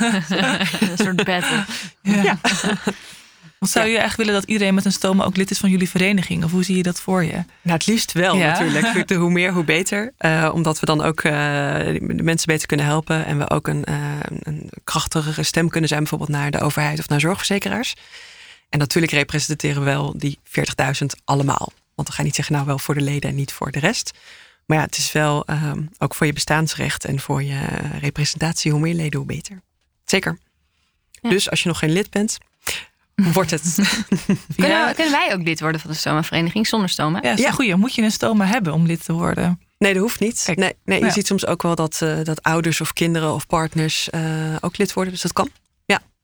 [0.80, 1.64] een soort battle.
[2.02, 2.38] ja.
[3.60, 5.88] Wat zou je eigenlijk willen dat iedereen met een stoma ook lid is van jullie
[5.88, 6.44] vereniging?
[6.44, 7.32] Of hoe zie je dat voor je?
[7.32, 8.46] Nou, het liefst wel Ja.
[8.46, 9.10] natuurlijk.
[9.24, 10.12] Hoe meer, hoe beter.
[10.16, 13.26] Eh, omdat we dan ook eh, de mensen beter kunnen helpen.
[13.26, 13.96] En we ook een, eh,
[14.38, 16.00] een krachtigere stem kunnen zijn.
[16.00, 17.94] Bijvoorbeeld naar de overheid of naar zorgverzekeraars.
[18.68, 21.72] En natuurlijk representeren we wel die 40.000 allemaal.
[21.94, 24.10] Want we gaan niet zeggen nou wel voor de leden en niet voor de rest.
[24.66, 27.60] Maar ja, het is wel ehm, ook voor je bestaansrecht en voor je
[28.00, 28.70] representatie.
[28.70, 29.62] Hoe meer leden, hoe beter.
[30.04, 30.38] Zeker.
[31.10, 31.30] Ja.
[31.30, 32.38] Dus als je nog geen lid bent,
[33.32, 33.74] wordt het.
[34.56, 37.18] Kunnen, Ja, we- kunnen wij ook lid worden van de stoma-vereniging zonder stoma?
[37.22, 37.50] ja, is een Ja.
[37.50, 37.76] goeie.
[37.76, 39.60] Moet je een stoma hebben om lid te worden?
[39.78, 40.42] Nee, dat hoeft niet.
[40.44, 41.10] Kijk, nee, nee, je ja.
[41.12, 44.20] ziet soms ook wel dat, eh, dat ouders of kinderen of partners eh,
[44.60, 45.12] ook lid worden.
[45.12, 45.48] Dus dat kan.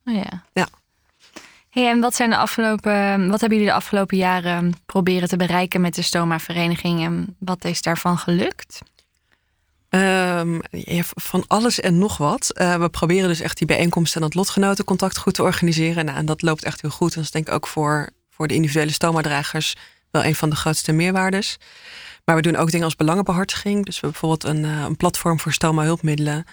[0.09, 0.43] Oh, ja.
[0.53, 0.69] Ja.
[1.71, 5.81] Hey, en wat, zijn de afgelopen, wat hebben jullie de afgelopen jaren proberen te bereiken
[5.81, 7.05] met de stoma-vereniging?
[7.05, 8.81] En wat is daarvan gelukt?
[9.89, 10.59] Ehm,
[11.15, 12.51] van alles en nog wat.
[12.51, 16.05] Eh, we proberen dus echt die bijeenkomsten en dat lotgenotencontact goed te organiseren.
[16.05, 17.09] Nou, en dat loopt echt heel goed.
[17.11, 19.75] En dat is denk ik ook voor, voor de individuele stoma-dragers
[20.11, 21.59] wel een van de grootste meerwaardes.
[22.25, 23.85] Maar we doen ook dingen als belangenbehartiging.
[23.85, 26.45] Dus we hebben bijvoorbeeld een, eh, een platform voor stoma-hulpmiddelen.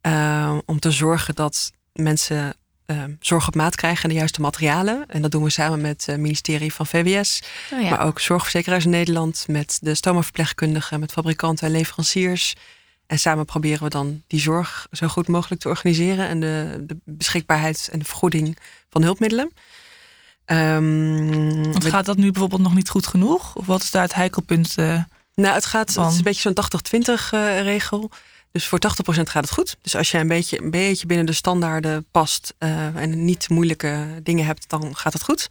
[0.00, 2.54] eh, om te zorgen dat mensen
[2.88, 5.04] eh, zorg op maat krijgen en de juiste materialen.
[5.08, 7.42] En dat doen we samen met het ministerie van VWS.
[7.72, 7.90] Oh, ja.
[7.90, 12.54] Maar ook zorgverzekeraars in Nederland met de stomaverpleegkundigen, met fabrikanten en leveranciers.
[13.06, 16.96] En samen proberen we dan die zorg zo goed mogelijk te organiseren en de, de
[17.04, 18.58] beschikbaarheid en de vergoeding
[18.90, 19.52] van hulpmiddelen.
[20.44, 23.54] Ehm, Want gaat dat nu bijvoorbeeld nog niet goed genoeg?
[23.56, 24.74] Of wat is daar het heikelpunt?
[24.76, 25.02] eh?
[25.34, 28.10] nou, het gaat, het is een beetje zo'n 80-20 eh, regel.
[28.52, 29.76] Dus voor 80% gaat het goed.
[29.82, 34.20] Dus als je een beetje, een beetje binnen de standaarden past eh, en niet moeilijke
[34.22, 35.48] dingen hebt, dan gaat het goed.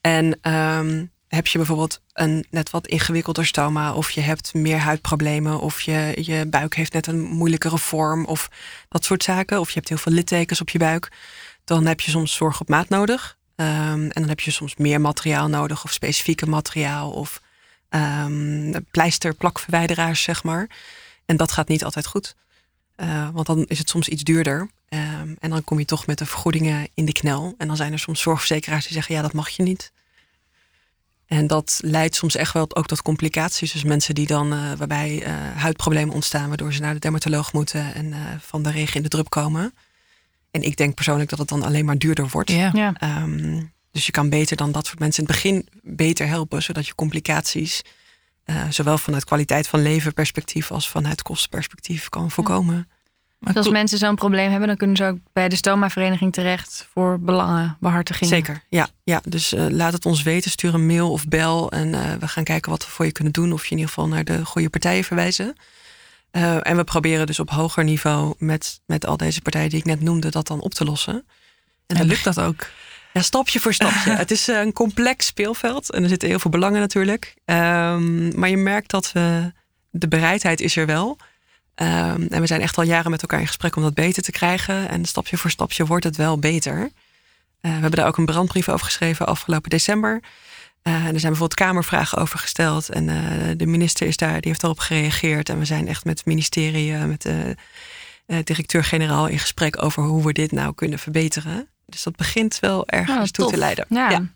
[0.00, 5.60] En ehm, heb je bijvoorbeeld een net wat ingewikkelder stoma, of je hebt meer huidproblemen,
[5.60, 8.50] of je, je buik heeft net een moeilijkere vorm, of
[8.88, 11.08] dat soort zaken, of je hebt heel veel littekens op je buik,
[11.64, 13.38] dan heb je soms zorg op maat nodig.
[13.56, 17.40] Ehm, en dan heb je soms meer materiaal nodig, of specifieke materiaal, of
[17.88, 20.68] ehm, pleisterplakverwijderaars, zeg maar.
[21.24, 22.34] En dat gaat niet altijd goed.
[22.96, 24.70] Uh, want dan is het soms iets duurder.
[24.88, 27.54] Um, en dan kom je toch met de vergoedingen in de knel.
[27.58, 29.92] En dan zijn er soms zorgverzekeraars die zeggen: ja, dat mag je niet.
[31.26, 33.72] En dat leidt soms echt wel ook tot complicaties.
[33.72, 37.94] Dus mensen die dan, uh, waarbij uh, huidproblemen ontstaan, waardoor ze naar de dermatoloog moeten
[37.94, 39.74] en van de regen in de drup komen.
[40.50, 42.50] En ik denk persoonlijk dat het dan alleen maar duurder wordt.
[42.50, 42.70] Ja.
[42.72, 43.22] Ja.
[43.22, 46.86] Um, dus je kan beter dan dat soort mensen in het begin beter helpen, zodat
[46.86, 47.82] je complicaties,
[48.46, 52.88] uh, zowel vanuit kwaliteit van leven perspectief als vanuit kostenperspectief, kan voorkomen.
[53.38, 57.20] Maar als mensen zo'n probleem hebben, dan kunnen ze ook bij de stoma-vereniging terecht voor
[57.20, 58.30] belangenbehartiging.
[58.30, 58.88] Zeker, ja.
[59.04, 59.20] ja.
[59.24, 62.44] Dus uh, laat het ons weten, stuur een mail of bel en uh, we gaan
[62.44, 63.52] kijken wat we voor je kunnen doen.
[63.52, 65.56] Of je in ieder geval naar de goede partijen verwijzen.
[66.32, 69.84] Uh, en we proberen dus op hoger niveau met, met al deze partijen die ik
[69.84, 71.26] net noemde, dat dan op te lossen.
[71.86, 72.66] En, en lukt dat ook?
[73.12, 74.10] Ja, stapje voor stapje.
[74.24, 77.34] het is een complex speelveld en er zitten heel veel belangen natuurlijk.
[77.44, 79.52] Um, maar je merkt dat we,
[79.90, 81.18] de bereidheid is er wel.
[81.76, 84.30] Um, en we zijn echt al jaren met elkaar in gesprek om dat beter te
[84.30, 84.88] krijgen.
[84.88, 86.78] En stapje voor stapje wordt het wel beter.
[86.78, 86.88] Uh,
[87.60, 90.20] we hebben daar ook een brandbrief over geschreven afgelopen december.
[90.82, 92.88] Uh, en er zijn bijvoorbeeld kamervragen over gesteld.
[92.88, 95.48] En uh, de minister is daar, die heeft daarop gereageerd.
[95.48, 97.56] En we zijn echt met het ministerie, met de
[98.44, 101.71] directeur-generaal in gesprek over hoe we dit nou kunnen verbeteren.
[101.86, 103.86] Dus dat begint wel ergens oh, toe te leiden.
[103.88, 104.10] Ja.
[104.10, 104.26] ja.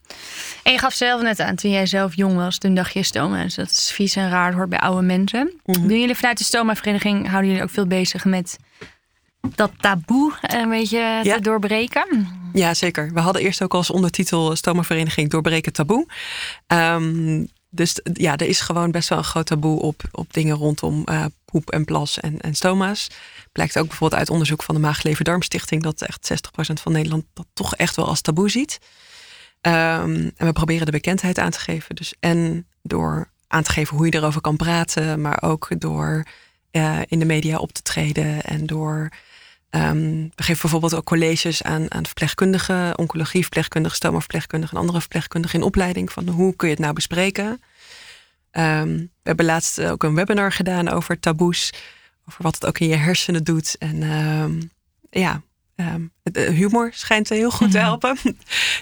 [0.63, 3.43] En je gaf zelf net aan, toen jij zelf jong was, toen dacht je stoma.
[3.43, 5.61] Dus dat is vies en raar, hoort bij oude mensen.
[5.65, 5.89] Mm -hmm.
[5.89, 8.57] Doen jullie vanuit de stoma-vereniging, houden jullie ook veel bezig met
[9.55, 12.29] dat taboe een beetje te doorbreken?
[12.53, 13.13] Ja, zeker.
[13.13, 16.07] We hadden eerst ook als ondertitel stoma-vereniging doorbreken taboe.
[16.67, 21.03] Um, dus ja, er is gewoon best wel een groot taboe op, op dingen rondom
[21.09, 23.09] uh, poep en plas en, en stoma's.
[23.53, 27.75] Blijkt ook bijvoorbeeld uit onderzoek van de Maag-Lever-Darmstichting dat echt 60% van Nederland dat toch
[27.75, 28.79] echt wel als taboe ziet.
[29.63, 29.73] Um,
[30.37, 31.95] en we proberen de bekendheid aan te geven.
[31.95, 36.25] Dus en door aan te geven hoe je erover kan praten, maar ook door
[36.73, 39.09] uh, in de media op te treden en door.
[39.71, 45.65] Um, we geven bijvoorbeeld ook colleges aan, aan verpleegkundigen, oncologieverpleegkundigen, stomaverpleegkundigen en andere verpleegkundigen in
[45.65, 47.63] opleiding van hoe kun je het nou bespreken.
[48.53, 51.73] Um, we hebben laatst ook een webinar gedaan over taboes,
[52.29, 53.79] over wat het ook in je hersenen doet.
[53.79, 54.71] En um,
[55.11, 55.43] ja,
[55.77, 58.17] um, humor schijnt heel goed te helpen.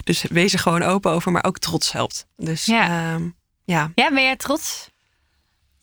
[0.03, 2.27] dus wees er gewoon open over, maar ook trots helpt.
[2.37, 3.19] Dus ja,
[3.65, 3.91] ja.
[3.95, 4.89] ja ben jij trots?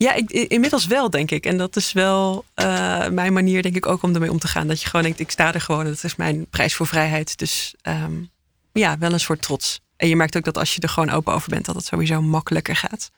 [0.02, 1.46] Ja, ik, inmiddels wel, denk ik.
[1.46, 4.66] En dat is wel uh, mijn manier, denk ik, ook om ermee om te gaan.
[4.66, 5.84] Dat je gewoon denkt, ik sta er gewoon.
[5.84, 7.38] Dat is mijn prijs voor vrijheid.
[7.38, 8.30] Dus um,
[8.72, 9.80] ja, wel een soort trots.
[9.96, 12.22] En je merkt ook dat als je er gewoon open over bent, dat het sowieso
[12.22, 13.10] makkelijker gaat.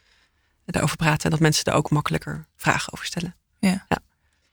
[0.67, 3.35] Erover praten en dat mensen er ook makkelijker vragen over stellen.
[3.59, 3.87] Ja.
[3.89, 3.99] ja.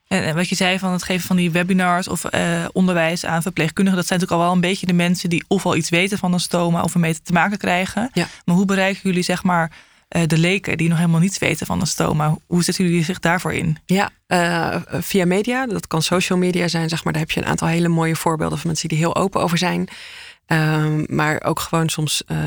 [0.07, 3.99] En wat je zei van het geven van die webinars of uh, onderwijs aan verpleegkundigen,
[3.99, 6.39] dat zijn natuurlijk al wel een beetje de mensen die ofwel iets weten van een
[6.39, 8.09] stoma of ermee te maken krijgen.
[8.13, 8.27] Ja.
[8.45, 9.71] Maar hoe bereiken jullie, zeg maar,
[10.11, 12.37] de leken die nog helemaal niets weten van een stoma.
[12.47, 13.77] Hoe zetten jullie zich daarvoor in?
[13.85, 15.65] Ja, uh, via media.
[15.65, 17.13] Dat kan social media zijn, zeg maar.
[17.13, 19.87] Daar heb je een aantal hele mooie voorbeelden van mensen die heel open over zijn.
[20.47, 22.37] Um, maar ook gewoon soms uh,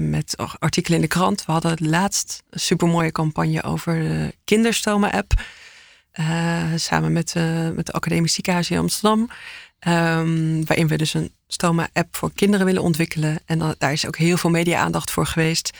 [0.00, 1.44] met artikelen in de krant.
[1.44, 5.32] We hadden laatst een supermooie campagne over de kinderstoma-app.
[6.20, 7.34] Uh, samen met,
[7.74, 9.30] met de Academisch Ziekenhuis in Amsterdam.
[9.88, 13.38] Um, waarin we dus een stoma-app voor kinderen willen ontwikkelen.
[13.46, 15.70] En daar is ook heel veel media-aandacht voor geweest.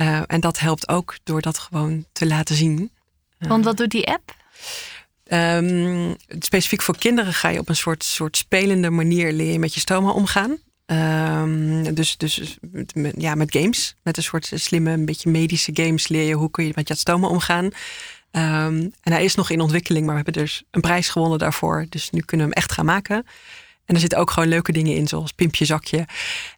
[0.00, 2.90] Uh, en dat helpt ook door dat gewoon te laten zien.
[3.38, 4.34] Want wat doet die app?
[5.32, 9.74] Um, specifiek voor kinderen ga je op een soort, soort spelende manier leer je met
[9.74, 10.58] je stoma omgaan.
[10.86, 12.58] Um, dus dus
[12.94, 13.96] met, ja, met games.
[14.02, 16.94] Met een soort slimme, een beetje medische games leer je hoe kun je met je
[16.94, 17.64] stoma omgaan.
[17.64, 17.72] Um,
[19.02, 21.86] en hij is nog in ontwikkeling, maar we hebben dus een prijs gewonnen daarvoor.
[21.88, 23.26] Dus nu kunnen we hem echt gaan maken.
[23.86, 26.06] En er zitten ook gewoon leuke dingen in, zoals pimpje zakje.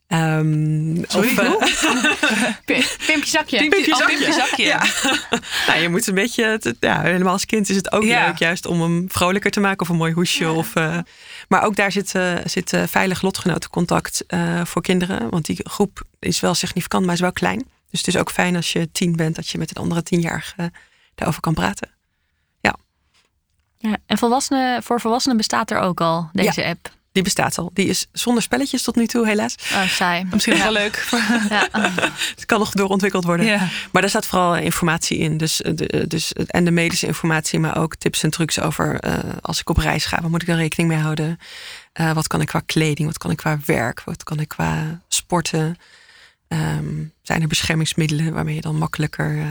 [0.08, 2.46] Um, Sorry, of, uh,
[3.06, 3.58] pimpje zakje.
[3.68, 4.64] Pimpje, oh, pimpje zakje.
[4.64, 4.86] Ja.
[5.66, 8.26] nou, je moet een beetje, ja, helemaal als kind is het ook Ja.
[8.26, 10.50] leuk, juist om hem vrolijker te maken of een mooi hoesje.
[10.50, 10.98] Of, uh,
[11.48, 15.30] maar ook daar zit, uh, zit uh, veilig lotgenotencontact uh, voor kinderen.
[15.30, 17.66] Want die groep is wel significant, maar is wel klein.
[17.90, 20.72] Dus het is ook fijn als je tien bent, dat je met een andere tienjarige
[21.14, 21.94] daarover kan praten.
[23.78, 26.68] Ja, en volwassenen, voor volwassenen bestaat er ook al deze Ja.
[26.68, 26.90] app.
[27.16, 27.70] Die bestaat al.
[27.72, 29.54] Die is zonder spelletjes tot nu toe, helaas.
[29.72, 30.26] Oh, saai.
[30.30, 31.04] Misschien wel leuk.
[31.48, 31.68] Ja.
[32.34, 33.46] Het kan nog doorontwikkeld worden.
[33.46, 33.68] Ja.
[33.92, 35.36] Maar daar staat vooral informatie in.
[35.36, 39.18] Dus, eh, de, dus, en de medische informatie, maar ook tips en trucs over uh,
[39.40, 41.38] als ik op reis ga, waar moet ik dan rekening mee houden?
[42.00, 43.08] Uh, wat kan ik qua kleding?
[43.08, 44.02] Wat kan ik qua werk?
[44.04, 45.76] Wat kan ik qua sporten?
[46.48, 49.46] Um, zijn er beschermingsmiddelen waarmee je dan makkelijker uh,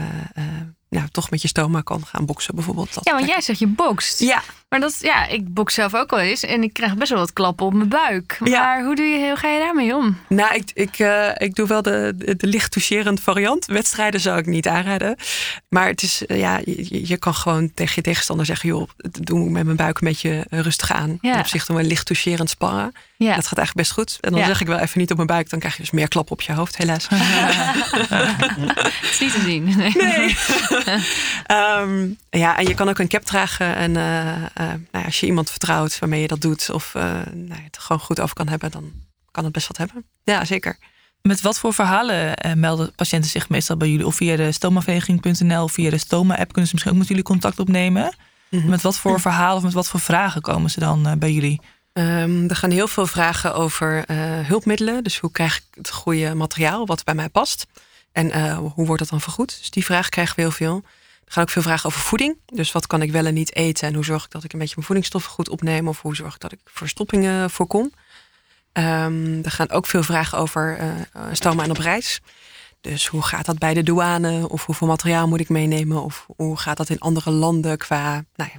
[0.96, 2.94] nou, toch met je stoma kan gaan boksen bijvoorbeeld.
[2.94, 4.20] Dat Ja, want jij zegt je bokst.
[4.20, 7.20] Ja, Maar dat, ja, ik boks zelf ook wel eens en ik krijg best wel
[7.20, 8.38] wat klappen op mijn buik.
[8.44, 8.60] Ja.
[8.60, 10.18] Maar hoe, doe je, hoe ga je daarmee om?
[10.28, 13.66] Nou, ik, ik, eh, ik doe wel de, de, de licht toucherend variant.
[13.66, 15.16] Wedstrijden zou ik niet aanraden.
[15.68, 18.68] Maar het is, eh, ja, je, je kan gewoon tegen je tegenstander zeggen...
[18.68, 18.88] joh,
[19.20, 21.18] doe ik met mijn buik een beetje rustig aan.
[21.20, 21.32] Ja.
[21.32, 22.92] En op zich dan wel licht toucherend sparren.
[23.18, 23.34] Ja.
[23.34, 24.18] Dat gaat eigenlijk best goed.
[24.20, 24.46] En dan Ja.
[24.46, 25.50] zeg ik wel even niet op mijn buik.
[25.50, 27.06] Dan krijg je dus meer klap op je hoofd, helaas.
[28.06, 29.76] Het is niet te zien.
[29.76, 29.92] Nee.
[29.96, 30.36] Nee.
[31.46, 33.76] Ehm, ja, en je kan ook een cap dragen.
[33.76, 36.70] En eh, eh, nou ja, als je iemand vertrouwt waarmee je dat doet...
[36.70, 37.02] of eh,
[37.32, 38.70] nou, het er gewoon goed over kan hebben...
[38.70, 38.92] dan
[39.30, 40.04] kan het best wat hebben.
[40.24, 40.78] Ja, zeker.
[41.22, 44.06] Met wat voor verhalen eh, melden patiënten zich meestal bij jullie?
[44.06, 47.58] Of via de stomavereniging.nl of via de stoma-app kunnen ze misschien ook met jullie contact
[47.58, 48.14] opnemen?
[48.50, 48.68] Mhm.
[48.68, 51.60] Met wat voor verhalen of met wat voor vragen komen ze dan eh, bij jullie?
[51.96, 55.04] Ehm, er gaan heel veel vragen over eh, hulpmiddelen.
[55.04, 57.66] Dus hoe krijg ik het goede materiaal wat bij mij past?
[58.12, 59.56] En eh, hoe wordt dat dan vergoed?
[59.58, 60.82] Dus die vraag krijgen we heel veel.
[61.24, 62.36] Er gaan ook veel vragen over voeding.
[62.46, 63.88] Dus wat kan ik wel en niet eten?
[63.88, 65.88] En hoe zorg ik dat ik een beetje mijn voedingsstoffen goed opneem?
[65.88, 67.92] Of hoe zorg ik dat ik verstoppingen voorkom?
[68.72, 72.20] Ehm, er gaan ook veel vragen over eh stoma en op reis.
[72.80, 74.48] Dus hoe gaat dat bij de douane?
[74.48, 76.02] Of hoeveel materiaal moet ik meenemen?
[76.02, 78.50] Of hoe gaat dat in andere landen qua, nou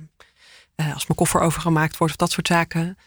[0.76, 2.98] ja, als mijn koffer overgemaakt wordt of dat soort zaken.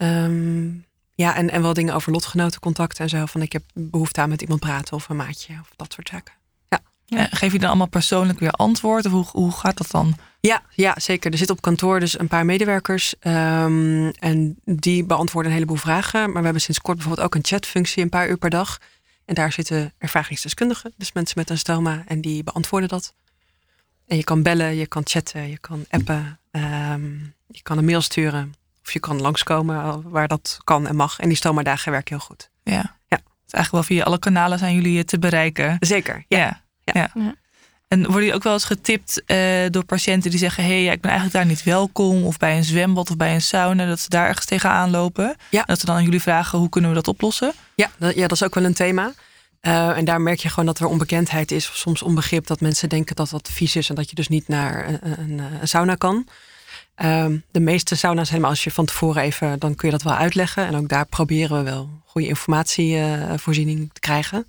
[0.00, 0.68] Ehm,
[1.14, 3.26] ja, en, en wel dingen over lotgenotencontact en zo.
[3.26, 6.32] Van ik heb behoefte aan met iemand praten of een maatje of dat soort zaken.
[7.10, 9.06] Eh, geef je dan allemaal persoonlijk weer antwoord?
[9.06, 10.16] Of hoe, hoe gaat dat dan?
[10.40, 11.32] Ja, ja, zeker.
[11.32, 13.14] Er zit op kantoor dus een paar medewerkers.
[13.18, 16.20] ehm, en die beantwoorden een heleboel vragen.
[16.26, 18.78] Maar we hebben sinds kort bijvoorbeeld ook een chatfunctie een paar uur per dag.
[19.24, 23.14] En daar zitten ervaringsdeskundigen, dus mensen met een stoma, en die beantwoorden dat.
[24.06, 27.12] En je kan bellen, je kan chatten, je kan appen, ehm,
[27.46, 28.54] je kan een mail sturen.
[28.90, 31.18] Of je kan langskomen eh, waar dat kan en mag.
[31.18, 32.50] En die stoma-dagen werken heel goed.
[32.62, 32.96] Ja.
[33.08, 33.16] Ja.
[33.44, 35.76] Dus eigenlijk wel via alle kanalen zijn jullie eh, te bereiken.
[35.80, 36.38] Zeker, ja.
[36.38, 36.62] Ja.
[36.84, 36.92] Ja.
[36.92, 37.10] ja.
[37.14, 37.34] Ja.
[37.88, 39.38] En worden jullie ook wel eens getipt eh,
[39.70, 42.24] door patiënten die zeggen: hé, hey, ja, ik ben eigenlijk daar niet welkom.
[42.24, 45.36] Of bij een zwembad of bij een sauna, dat ze daar ergens tegenaan lopen.
[45.50, 45.58] Ja.
[45.58, 47.52] En dat ze dan aan jullie vragen: hoe kunnen we dat oplossen?
[47.74, 49.12] Ja, dat, ja, dat is ook wel een thema.
[49.60, 52.88] Eh, en daar merk je gewoon dat er onbekendheid is, of soms onbegrip, dat mensen
[52.88, 55.94] denken dat dat vies is en dat je dus niet naar een, een, een sauna
[55.94, 56.26] kan.
[57.00, 60.14] Ehm, de meeste sauna's, helemaal als je van tevoren even, dan kun je dat wel
[60.14, 60.66] uitleggen.
[60.66, 64.46] En ook daar proberen we wel goede informatievoorziening te krijgen.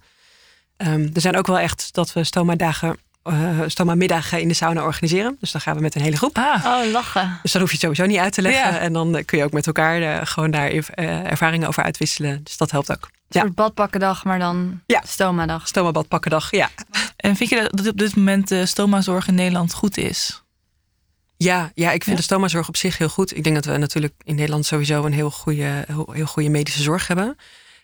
[0.77, 5.37] Ehm, er zijn ook wel echt dat we stoma-dagen, eh, stoma-middagen in de sauna organiseren.
[5.39, 6.37] Dus dan gaan we met een hele groep.
[6.37, 7.39] Ah, Oh, lachen.
[7.41, 8.73] Dus dan hoef je het sowieso niet uit te leggen.
[8.73, 8.79] Ja.
[8.79, 12.43] En dan eh, kun je ook met elkaar eh, gewoon daar eh, ervaringen over uitwisselen.
[12.43, 13.03] Dus dat helpt ook.
[13.03, 13.41] Een Ja.
[13.41, 15.01] soort badpakkendag, maar dan Ja.
[15.07, 15.67] stoma-dag.
[15.67, 16.69] Stoma-bad pakkendag, ja.
[17.17, 20.41] en vind je dat, dat op dit moment de stomazorg in Nederland goed is?
[21.43, 22.21] Ja, ja, ik vind Ja.
[22.21, 23.35] de stomazorg op zich heel goed.
[23.35, 26.81] Ik denk dat we natuurlijk in Nederland sowieso een heel goede, heel, heel goede medische
[26.81, 27.35] zorg hebben.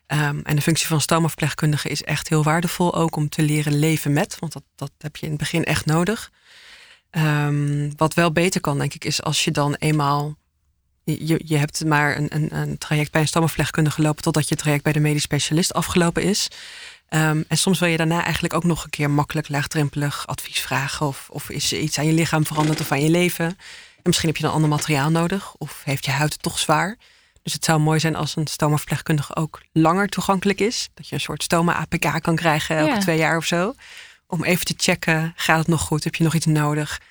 [0.08, 2.96] Ehm, en de functie van stomaverpleegkundige is echt heel waardevol.
[2.96, 4.38] Ook om te leren leven met.
[4.40, 6.32] Want dat, dat heb je in het begin echt nodig.
[7.10, 10.36] Ehm, wat wel beter kan, denk ik, is als je dan eenmaal.
[11.04, 14.24] Je, je hebt maar een, een, een traject bij een stomaverpleegkundige gelopen.
[14.24, 16.48] totdat je traject bij de medisch specialist afgelopen is.
[17.10, 21.06] Ehm, en soms wil je daarna eigenlijk ook nog een keer makkelijk, laagdrempelig advies vragen.
[21.08, 23.46] Of, of is er iets aan je lichaam veranderd of aan je leven.
[23.46, 25.54] En misschien heb je dan ander materiaal nodig.
[25.58, 26.98] Of heeft je huid het toch zwaar.
[27.44, 30.90] Dus het zou mooi zijn als een stomaverpleegkundige ook langer toegankelijk is.
[30.94, 33.00] Dat je een soort stoma-APK kan krijgen elke Ja.
[33.00, 33.74] twee jaar of zo.
[34.28, 36.04] Om even te checken, gaat het nog goed?
[36.04, 37.02] Heb je nog iets nodig?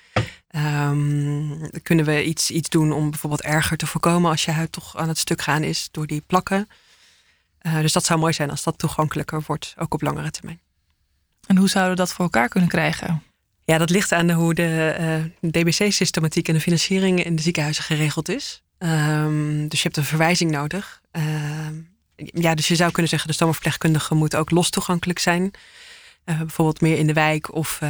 [0.47, 4.97] Ehm, kunnen we iets, iets doen om bijvoorbeeld erger te voorkomen als je huid toch
[4.97, 6.69] aan het stuk gaan is door die plakken?
[7.59, 10.59] Eh, dus dat zou mooi zijn als dat toegankelijker wordt, ook op langere termijn.
[11.47, 13.23] En hoe zouden we dat voor elkaar kunnen krijgen?
[13.63, 14.95] Ja, dat ligt aan de, hoe de
[15.41, 18.61] eh, DBC-systematiek en de financiering in de ziekenhuizen geregeld is.
[18.77, 21.01] Ehm, dus je hebt een verwijzing nodig.
[21.11, 21.75] Ehm,
[22.15, 25.51] ja, dus je zou kunnen zeggen, de stomaverpleegkundige moet ook los toegankelijk zijn.
[26.23, 27.81] Eh, bijvoorbeeld meer in de wijk of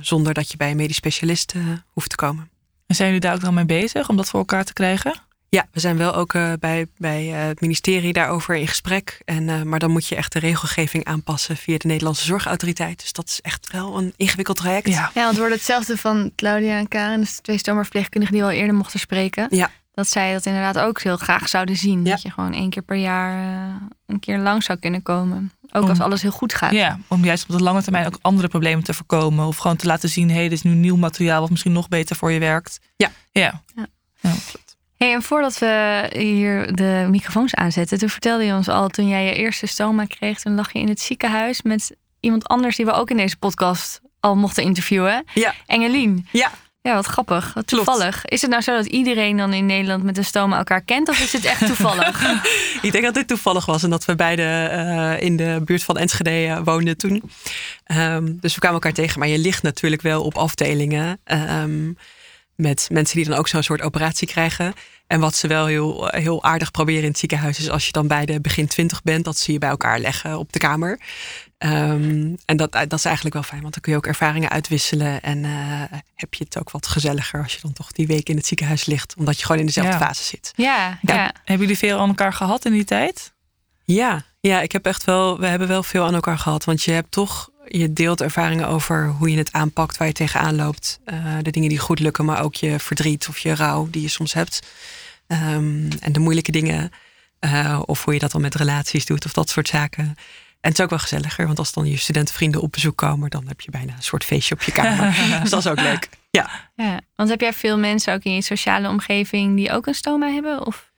[0.00, 1.54] zonder dat je bij een medisch specialist
[1.92, 2.50] hoeft te komen.
[2.86, 5.27] En zijn jullie daar ook dan mee bezig om dat voor elkaar te krijgen?
[5.50, 9.20] Ja, we zijn wel ook eh, bij, bij eh, het ministerie daarover in gesprek.
[9.24, 13.00] En, eh, maar dan moet je echt de regelgeving aanpassen via de Nederlandse Zorgautoriteit.
[13.00, 14.86] Dus dat is echt wel een ingewikkeld traject.
[14.88, 14.92] Ja.
[14.94, 18.50] Ja, want het wordt hetzelfde van Claudia en Karen, dus de twee stomerverpleegkundigen die we
[18.52, 19.46] al eerder mochten spreken.
[19.50, 19.70] Ja.
[19.94, 22.04] Dat zij dat inderdaad ook heel graag zouden zien.
[22.04, 22.10] Ja.
[22.10, 23.32] Dat je gewoon één keer per jaar
[24.06, 25.52] een keer lang zou kunnen komen.
[25.72, 26.72] Ook Om- als alles heel goed gaat.
[26.72, 29.46] Ja, om juist op de lange termijn ook andere problemen te voorkomen.
[29.46, 31.88] Of gewoon te laten zien, hé, hey, dit is nu nieuw materiaal wat misschien nog
[31.88, 32.78] beter voor je werkt.
[32.96, 33.10] Ja.
[33.32, 33.62] Ja.
[33.74, 33.86] Ja.
[34.20, 34.30] Ja.
[34.98, 39.24] Hey, en voordat we hier de microfoons aanzetten, toen vertelde je ons al, toen jij
[39.24, 42.92] je eerste stoma kreeg, toen lag je in het ziekenhuis met iemand anders die we
[42.92, 45.24] ook in deze podcast al mochten interviewen.
[45.34, 45.54] Ja.
[45.66, 46.26] Engelien.
[46.32, 46.50] Ja.
[46.80, 47.54] Ja, wat grappig.
[47.54, 48.24] Wat toevallig.
[48.24, 51.08] Is het nou zo dat iedereen dan in Nederland met een stoma elkaar kent?
[51.08, 52.22] Of is het echt toevallig?
[52.82, 55.96] ik denk dat dit toevallig was en dat we beide uh, in de buurt van
[55.96, 57.30] Enschede uh, woonden toen.
[57.86, 59.18] Um, dus we kwamen elkaar tegen.
[59.18, 61.96] Maar je ligt natuurlijk wel op afdelingen um,
[62.60, 64.72] met mensen die dan ook zo'n soort operatie krijgen.
[65.06, 68.06] En wat ze wel heel, heel aardig proberen in het ziekenhuis is als je dan
[68.06, 71.00] bij de begin twintig bent, dat ze je bij elkaar leggen op de kamer.
[71.58, 75.22] Um, en dat, dat is eigenlijk wel fijn, want dan kun je ook ervaringen uitwisselen.
[75.22, 75.82] En uh,
[76.14, 78.86] heb je het ook wat gezelliger als je dan toch die week in het ziekenhuis
[78.86, 79.98] ligt, omdat je gewoon in dezelfde Ja.
[79.98, 80.52] fase zit.
[80.56, 81.32] Ja, ja.
[81.44, 83.32] Hebben jullie veel aan elkaar gehad in die tijd?
[83.84, 86.64] Ja, ja, ik heb echt wel, we hebben wel veel aan elkaar gehad.
[86.64, 90.56] Want je hebt toch, je deelt ervaringen over hoe je het aanpakt, waar je tegenaan
[90.56, 91.00] loopt.
[91.04, 94.08] Eh, de dingen die goed lukken, maar ook je verdriet of je rouw die je
[94.08, 94.60] soms hebt.
[95.26, 96.90] Ehm, en de moeilijke dingen.
[97.38, 100.04] eh, of hoe je dat dan met relaties doet of dat soort zaken.
[100.60, 103.48] En het is ook wel gezelliger, want als dan je studentenvrienden op bezoek komen, dan
[103.48, 105.14] heb je bijna een soort feestje op je kamer.
[105.42, 106.08] dus dat is ook leuk.
[106.30, 106.70] Ja.
[106.76, 110.26] Ja, want heb jij veel mensen ook in je sociale omgeving die ook een stoma
[110.28, 110.66] hebben?
[110.66, 110.90] Of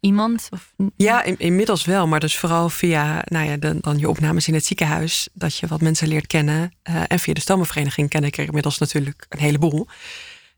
[0.00, 0.48] iemand?
[0.50, 0.72] Of...
[0.96, 2.06] Ja, in- inmiddels wel.
[2.06, 5.28] Maar dus vooral via nou ja, de- dan je opnames in het ziekenhuis.
[5.32, 6.72] Dat je wat mensen leert kennen.
[6.82, 9.86] Eh, en via de stomenvereniging ken ik er inmiddels natuurlijk een heleboel.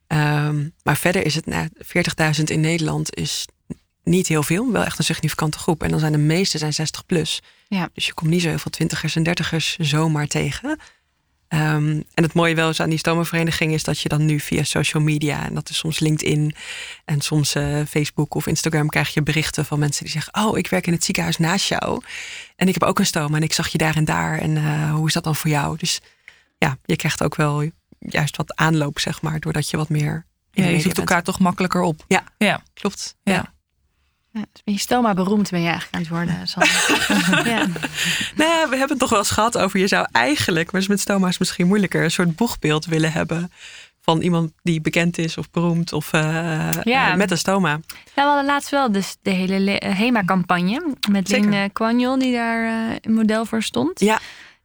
[0.06, 3.46] Ehm, maar verder is het, nou, 40.000 in Nederland is
[4.04, 4.72] niet heel veel.
[4.72, 5.82] Wel echt een significante groep.
[5.82, 7.42] En dan zijn de meeste zijn 60 plus.
[7.68, 7.88] Ja.
[7.92, 10.78] Dus je komt niet zo heel veel twintigers en dertigers zomaar tegen.
[11.52, 14.62] Ehm, en het mooie wel is aan die stomenvereniging is dat je dan nu via
[14.62, 16.54] social media, en dat is soms LinkedIn
[17.04, 20.68] en soms eh, Facebook of Instagram, krijg je berichten van mensen die zeggen: Oh, ik
[20.68, 22.02] werk in het ziekenhuis naast jou.
[22.56, 24.38] En ik heb ook een stoma en ik zag je daar en daar.
[24.38, 25.76] En eh, hoe is dat dan voor jou?
[25.76, 26.00] Dus
[26.58, 30.26] ja, je krijgt ook wel juist wat aanloop, zeg maar, doordat je wat meer.
[30.50, 30.98] Ja, je zoekt bent.
[30.98, 32.04] elkaar toch makkelijker op.
[32.08, 32.24] Ja.
[32.38, 32.62] ja.
[32.74, 33.16] Klopt.
[33.22, 33.32] Ja.
[33.32, 33.52] Ja,
[34.32, 37.48] dus ben je stoma beroemd ben je eigenlijk aan het worden, Sander.
[37.48, 37.66] ja.
[38.36, 40.88] Nou ja, we hebben het toch wel eens gehad over je zou eigenlijk, maar is
[40.88, 43.52] met stoma's misschien moeilijker, een soort boegbeeld willen hebben
[44.00, 47.10] van iemand die bekend is of beroemd of eh, Ja.
[47.10, 47.68] eh, met een stoma.
[47.70, 47.80] Nou,
[48.14, 51.50] we hadden laatst wel dus de hele le- eh, HEMA-campagne met Zeker.
[51.50, 54.00] Lin Quanjol die daar een model voor stond.
[54.00, 54.18] Ja.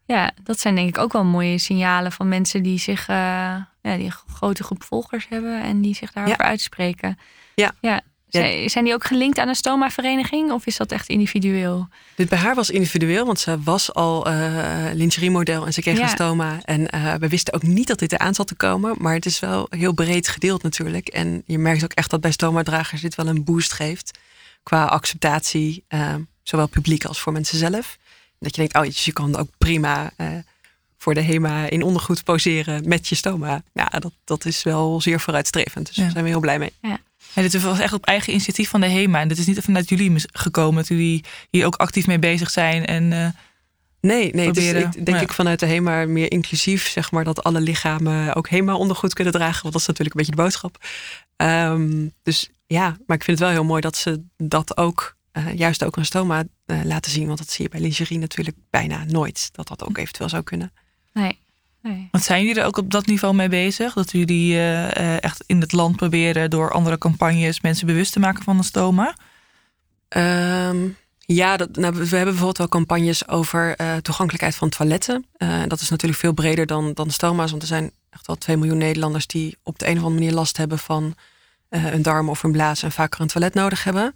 [0.05, 4.05] Ja, dat zijn denk ik ook wel mooie signalen van mensen die zich, ja, die
[4.05, 7.17] een grote groep volgers hebben en die zich daarover uitspreken.
[7.55, 7.71] Ja.
[7.81, 8.01] ja.
[8.29, 11.87] Zijn, zijn die ook gelinkt aan een stoma-vereniging of is dat echt individueel?
[12.15, 16.03] Dit bij haar was individueel, want ze was al eh lingeriemodel en ze kreeg Ja.
[16.03, 16.57] een stoma.
[16.63, 19.39] En eh, we wisten ook niet dat dit eraan zat te komen, maar het is
[19.39, 21.07] wel heel breed gedeeld natuurlijk.
[21.07, 24.19] En je merkt ook echt dat bij stoma-dragers dit wel een boost geeft
[24.63, 27.97] qua acceptatie, eh, zowel publiek als voor mensen zelf.
[28.39, 30.11] Dat je denkt, oh, je kan ook prima
[30.97, 33.61] voor de HEMA in ondergoed poseren met je stoma.
[33.73, 35.85] Ja, dat, dat is wel zeer vooruitstrevend.
[35.87, 36.01] Dus Ja.
[36.03, 36.71] daar zijn we heel blij mee.
[36.81, 36.99] Ja,
[37.41, 39.19] dit was echt op eigen initiatief van de HEMA.
[39.19, 42.85] En dit is niet vanuit jullie gekomen dat jullie hier ook actief mee bezig zijn.
[42.85, 43.27] En eh,
[44.01, 45.19] Nee, nee het ik, denk Ja.
[45.19, 49.33] ik vanuit de HEMA meer inclusief, zeg maar, dat alle lichamen ook HEMA ondergoed kunnen
[49.33, 49.61] dragen.
[49.61, 50.77] Want dat is natuurlijk een beetje de boodschap.
[51.35, 55.53] Ehm, dus ja, maar ik vind het wel heel mooi dat ze dat ook, eh,
[55.53, 57.27] juist ook een stoma eh, laten zien.
[57.27, 59.49] Want dat zie je bij lingerie natuurlijk bijna nooit.
[59.51, 60.71] Dat dat ook eventueel zou kunnen.
[61.13, 61.39] Nee.
[61.87, 62.07] Nee.
[62.11, 63.93] wat zijn jullie er ook op dat niveau mee bezig?
[63.93, 68.19] Dat jullie eh, eh, echt in het land proberen door andere campagnes mensen bewust te
[68.19, 69.15] maken van een stoma?
[70.07, 70.77] Ehm,
[71.19, 75.25] ja, dat, nou, we hebben bijvoorbeeld wel campagnes over eh, toegankelijkheid van toiletten.
[75.37, 77.49] Eh, dat is natuurlijk veel breder dan, dan stoma's.
[77.49, 80.33] Want er zijn echt wel 2 miljoen Nederlanders die op de een of andere manier
[80.33, 81.15] last hebben van
[81.69, 84.13] eh, een darm of een blaas en vaker een toilet nodig hebben.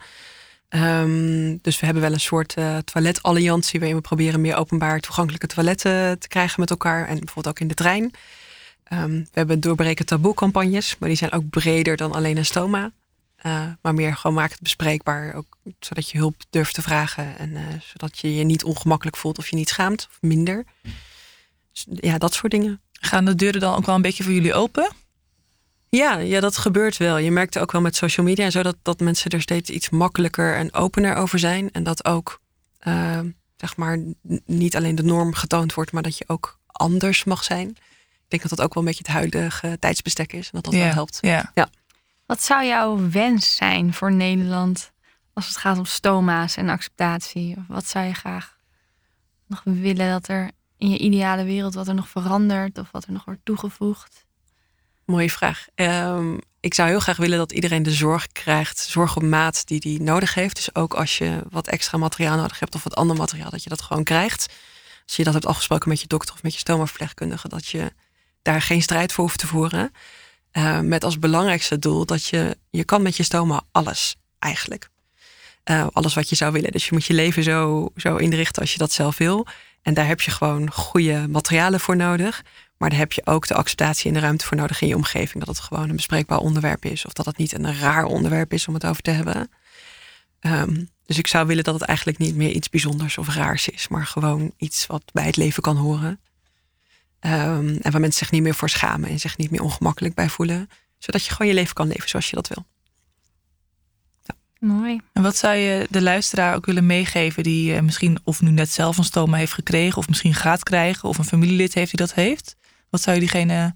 [0.72, 5.48] Ehm, dus we hebben wel een soort eh toiletalliantie waarin we proberen meer openbaar toegankelijke
[5.48, 7.08] toiletten te krijgen met elkaar.
[7.08, 8.12] En bijvoorbeeld ook in de trein.
[8.84, 12.92] Ehm, we hebben doorbreken taboe campagnes, maar die zijn ook breder dan alleen een stoma.
[13.46, 15.34] Uh, maar meer gewoon maak het bespreekbaar.
[15.34, 17.38] Ook zodat je hulp durft te vragen.
[17.38, 20.08] En uh, zodat je je niet ongemakkelijk voelt of je niet schaamt.
[20.10, 20.66] Of minder.
[21.72, 22.82] Dus, ja, dat soort dingen.
[22.92, 24.92] Gaan de deuren dan ook wel een beetje voor jullie open?
[25.98, 27.18] Ja, ja, dat gebeurt wel.
[27.18, 29.90] Je merkt ook wel met social media en zo dat, dat mensen er steeds iets
[29.90, 31.72] makkelijker en opener over zijn.
[31.72, 32.42] En dat ook,
[32.88, 33.20] uh,
[33.58, 34.00] zeg maar,
[34.46, 37.70] niet alleen de norm getoond wordt, maar dat je ook anders mag zijn.
[37.70, 40.46] Ik denk dat dat ook wel een beetje het huidige tijdsbestek is.
[40.46, 41.18] En dat dat wel helpt.
[41.22, 41.52] Ja.
[41.54, 41.70] ja.
[42.26, 44.92] Wat zou jouw wens zijn voor Nederland
[45.34, 47.56] als het gaat om stoma's en acceptatie?
[47.58, 48.58] Of wat zou je graag
[49.48, 53.12] nog willen dat er in je ideale wereld wat er nog verandert of wat er
[53.12, 54.26] nog wordt toegevoegd?
[55.06, 55.68] Mooie vraag.
[55.76, 59.80] Um, ik zou heel graag willen dat iedereen de zorg krijgt, zorg op maat die
[59.80, 60.56] die nodig heeft.
[60.56, 63.70] Dus ook als je wat extra materiaal nodig hebt of wat ander materiaal, dat je
[63.70, 64.54] dat gewoon krijgt.
[65.06, 67.92] Als je dat hebt afgesproken met je dokter of met je stomaverpleegkundige, dat je
[68.42, 69.92] daar geen strijd voor hoeft te voeren.
[70.54, 74.90] Uh, met als belangrijkste doel dat je, je kan met je stoma alles eigenlijk.
[75.66, 76.72] Uh, alles wat je zou willen.
[76.72, 79.48] Dus je moet je leven zo, zo inrichten als je dat zelf wil.
[79.82, 82.44] En daar heb je gewoon goede materialen voor nodig.
[82.82, 85.44] Maar daar heb je ook de acceptatie en de ruimte voor nodig in je omgeving.
[85.46, 87.06] Dat het gewoon een bespreekbaar onderwerp is.
[87.06, 89.50] Of dat het niet een raar onderwerp is om het over te hebben.
[90.40, 93.88] Ehm, dus ik zou willen dat het eigenlijk niet meer iets bijzonders of raars is.
[93.88, 96.20] Maar gewoon iets wat bij het leven kan horen.
[97.20, 100.30] Ehm, en waar mensen zich niet meer voor schamen en zich niet meer ongemakkelijk bij
[100.30, 100.70] voelen.
[100.98, 102.66] Zodat je gewoon je leven kan leven zoals je dat wil.
[104.60, 105.02] Mooi.
[105.14, 108.70] En wat zou je de luisteraar ook willen meegeven die eh, misschien of nu net
[108.70, 112.14] zelf een stoma heeft gekregen, of misschien gaat krijgen, of een familielid heeft die dat
[112.14, 112.56] heeft?
[112.92, 113.76] Wat zou je diegene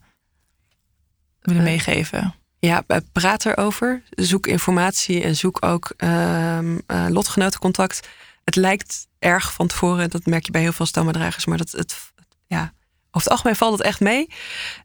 [1.42, 2.36] willen Eh, meegeven?
[2.60, 4.04] Ja, eh, praat erover.
[4.10, 8.08] Zoek informatie en zoek ook ehm eh, lotgenotencontact.
[8.44, 12.12] Het lijkt erg van tevoren, dat merk je bij heel veel stomadragers, maar dat het,
[12.48, 12.74] ja,
[13.12, 14.28] over het algemeen valt het echt mee.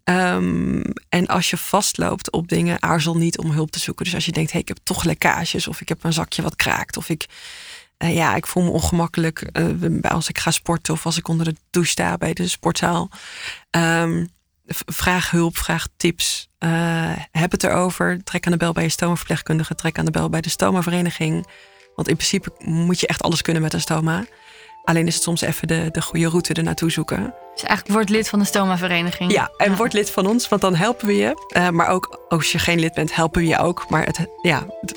[0.05, 4.05] Ehm, en als je vastloopt op dingen, aarzel niet om hulp te zoeken.
[4.05, 6.57] Dus als je denkt, hey, ik heb toch lekkages, of ik heb een zakje wat
[6.57, 7.27] kraakt, of ik,
[8.01, 9.65] eh, ja, ik voel me ongemakkelijk eh,
[10.11, 13.09] als ik ga sporten of als ik onder de douche sta bij de sportzaal.
[13.71, 14.27] Ehm,
[14.87, 16.49] vraag hulp, vraag tips.
[16.59, 18.25] Eh, heb het erover.
[18.25, 19.75] Trek aan de bel bij je stomaverpleegkundige.
[19.75, 21.47] Trek aan de bel bij de stomavereniging.
[21.95, 24.25] Want in principe moet je echt alles kunnen met een stoma.
[24.85, 27.35] Alleen is het soms even de, de goede route er naartoe zoeken.
[27.55, 29.33] Dus eigenlijk wordt lid van de stoma-vereniging.
[29.33, 31.71] Ja, en word lid van ons, want dan helpen we je.
[31.73, 33.87] Maar ook als je geen lid bent, helpen we je ook.
[33.91, 34.97] Maar het, ja, het-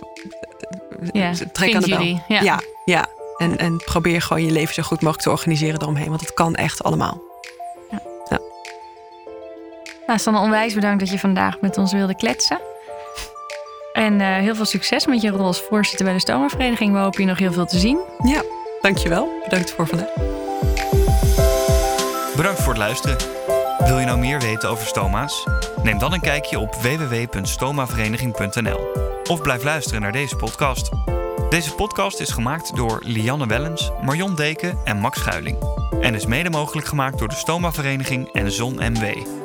[1.11, 1.97] Ja, trek aan de bel.
[1.97, 2.41] jullie, ja.
[2.41, 3.05] ja, ja.
[3.37, 6.09] En, en probeer gewoon je leven zo goed mogelijk te organiseren eromheen.
[6.09, 7.21] Want het kan echt allemaal.
[10.07, 12.59] Nou, Sanne, onwijs bedankt dat je vandaag met ons wilde kletsen.
[13.93, 16.93] En eh, heel veel succes met je rol als voorzitter bij de Stoma-vereniging.
[16.93, 17.99] We hopen je nog heel veel te zien.
[18.23, 18.41] Ja,
[18.81, 19.29] dankjewel.
[19.43, 20.13] Bedankt voor vandaag.
[22.35, 23.17] Bedankt voor het luisteren.
[23.85, 25.47] Wil je nou meer weten over stoma's?
[25.83, 28.79] Neem dan een kijkje op www.stomavereniging.nl
[29.29, 30.89] of blijf luisteren naar deze podcast.
[31.49, 35.73] Deze podcast is gemaakt door Lianne Wellens, Marion Deken en Max Schuiling
[36.03, 39.42] en is mede mogelijk gemaakt door de Stoma Vereniging en Zon MW.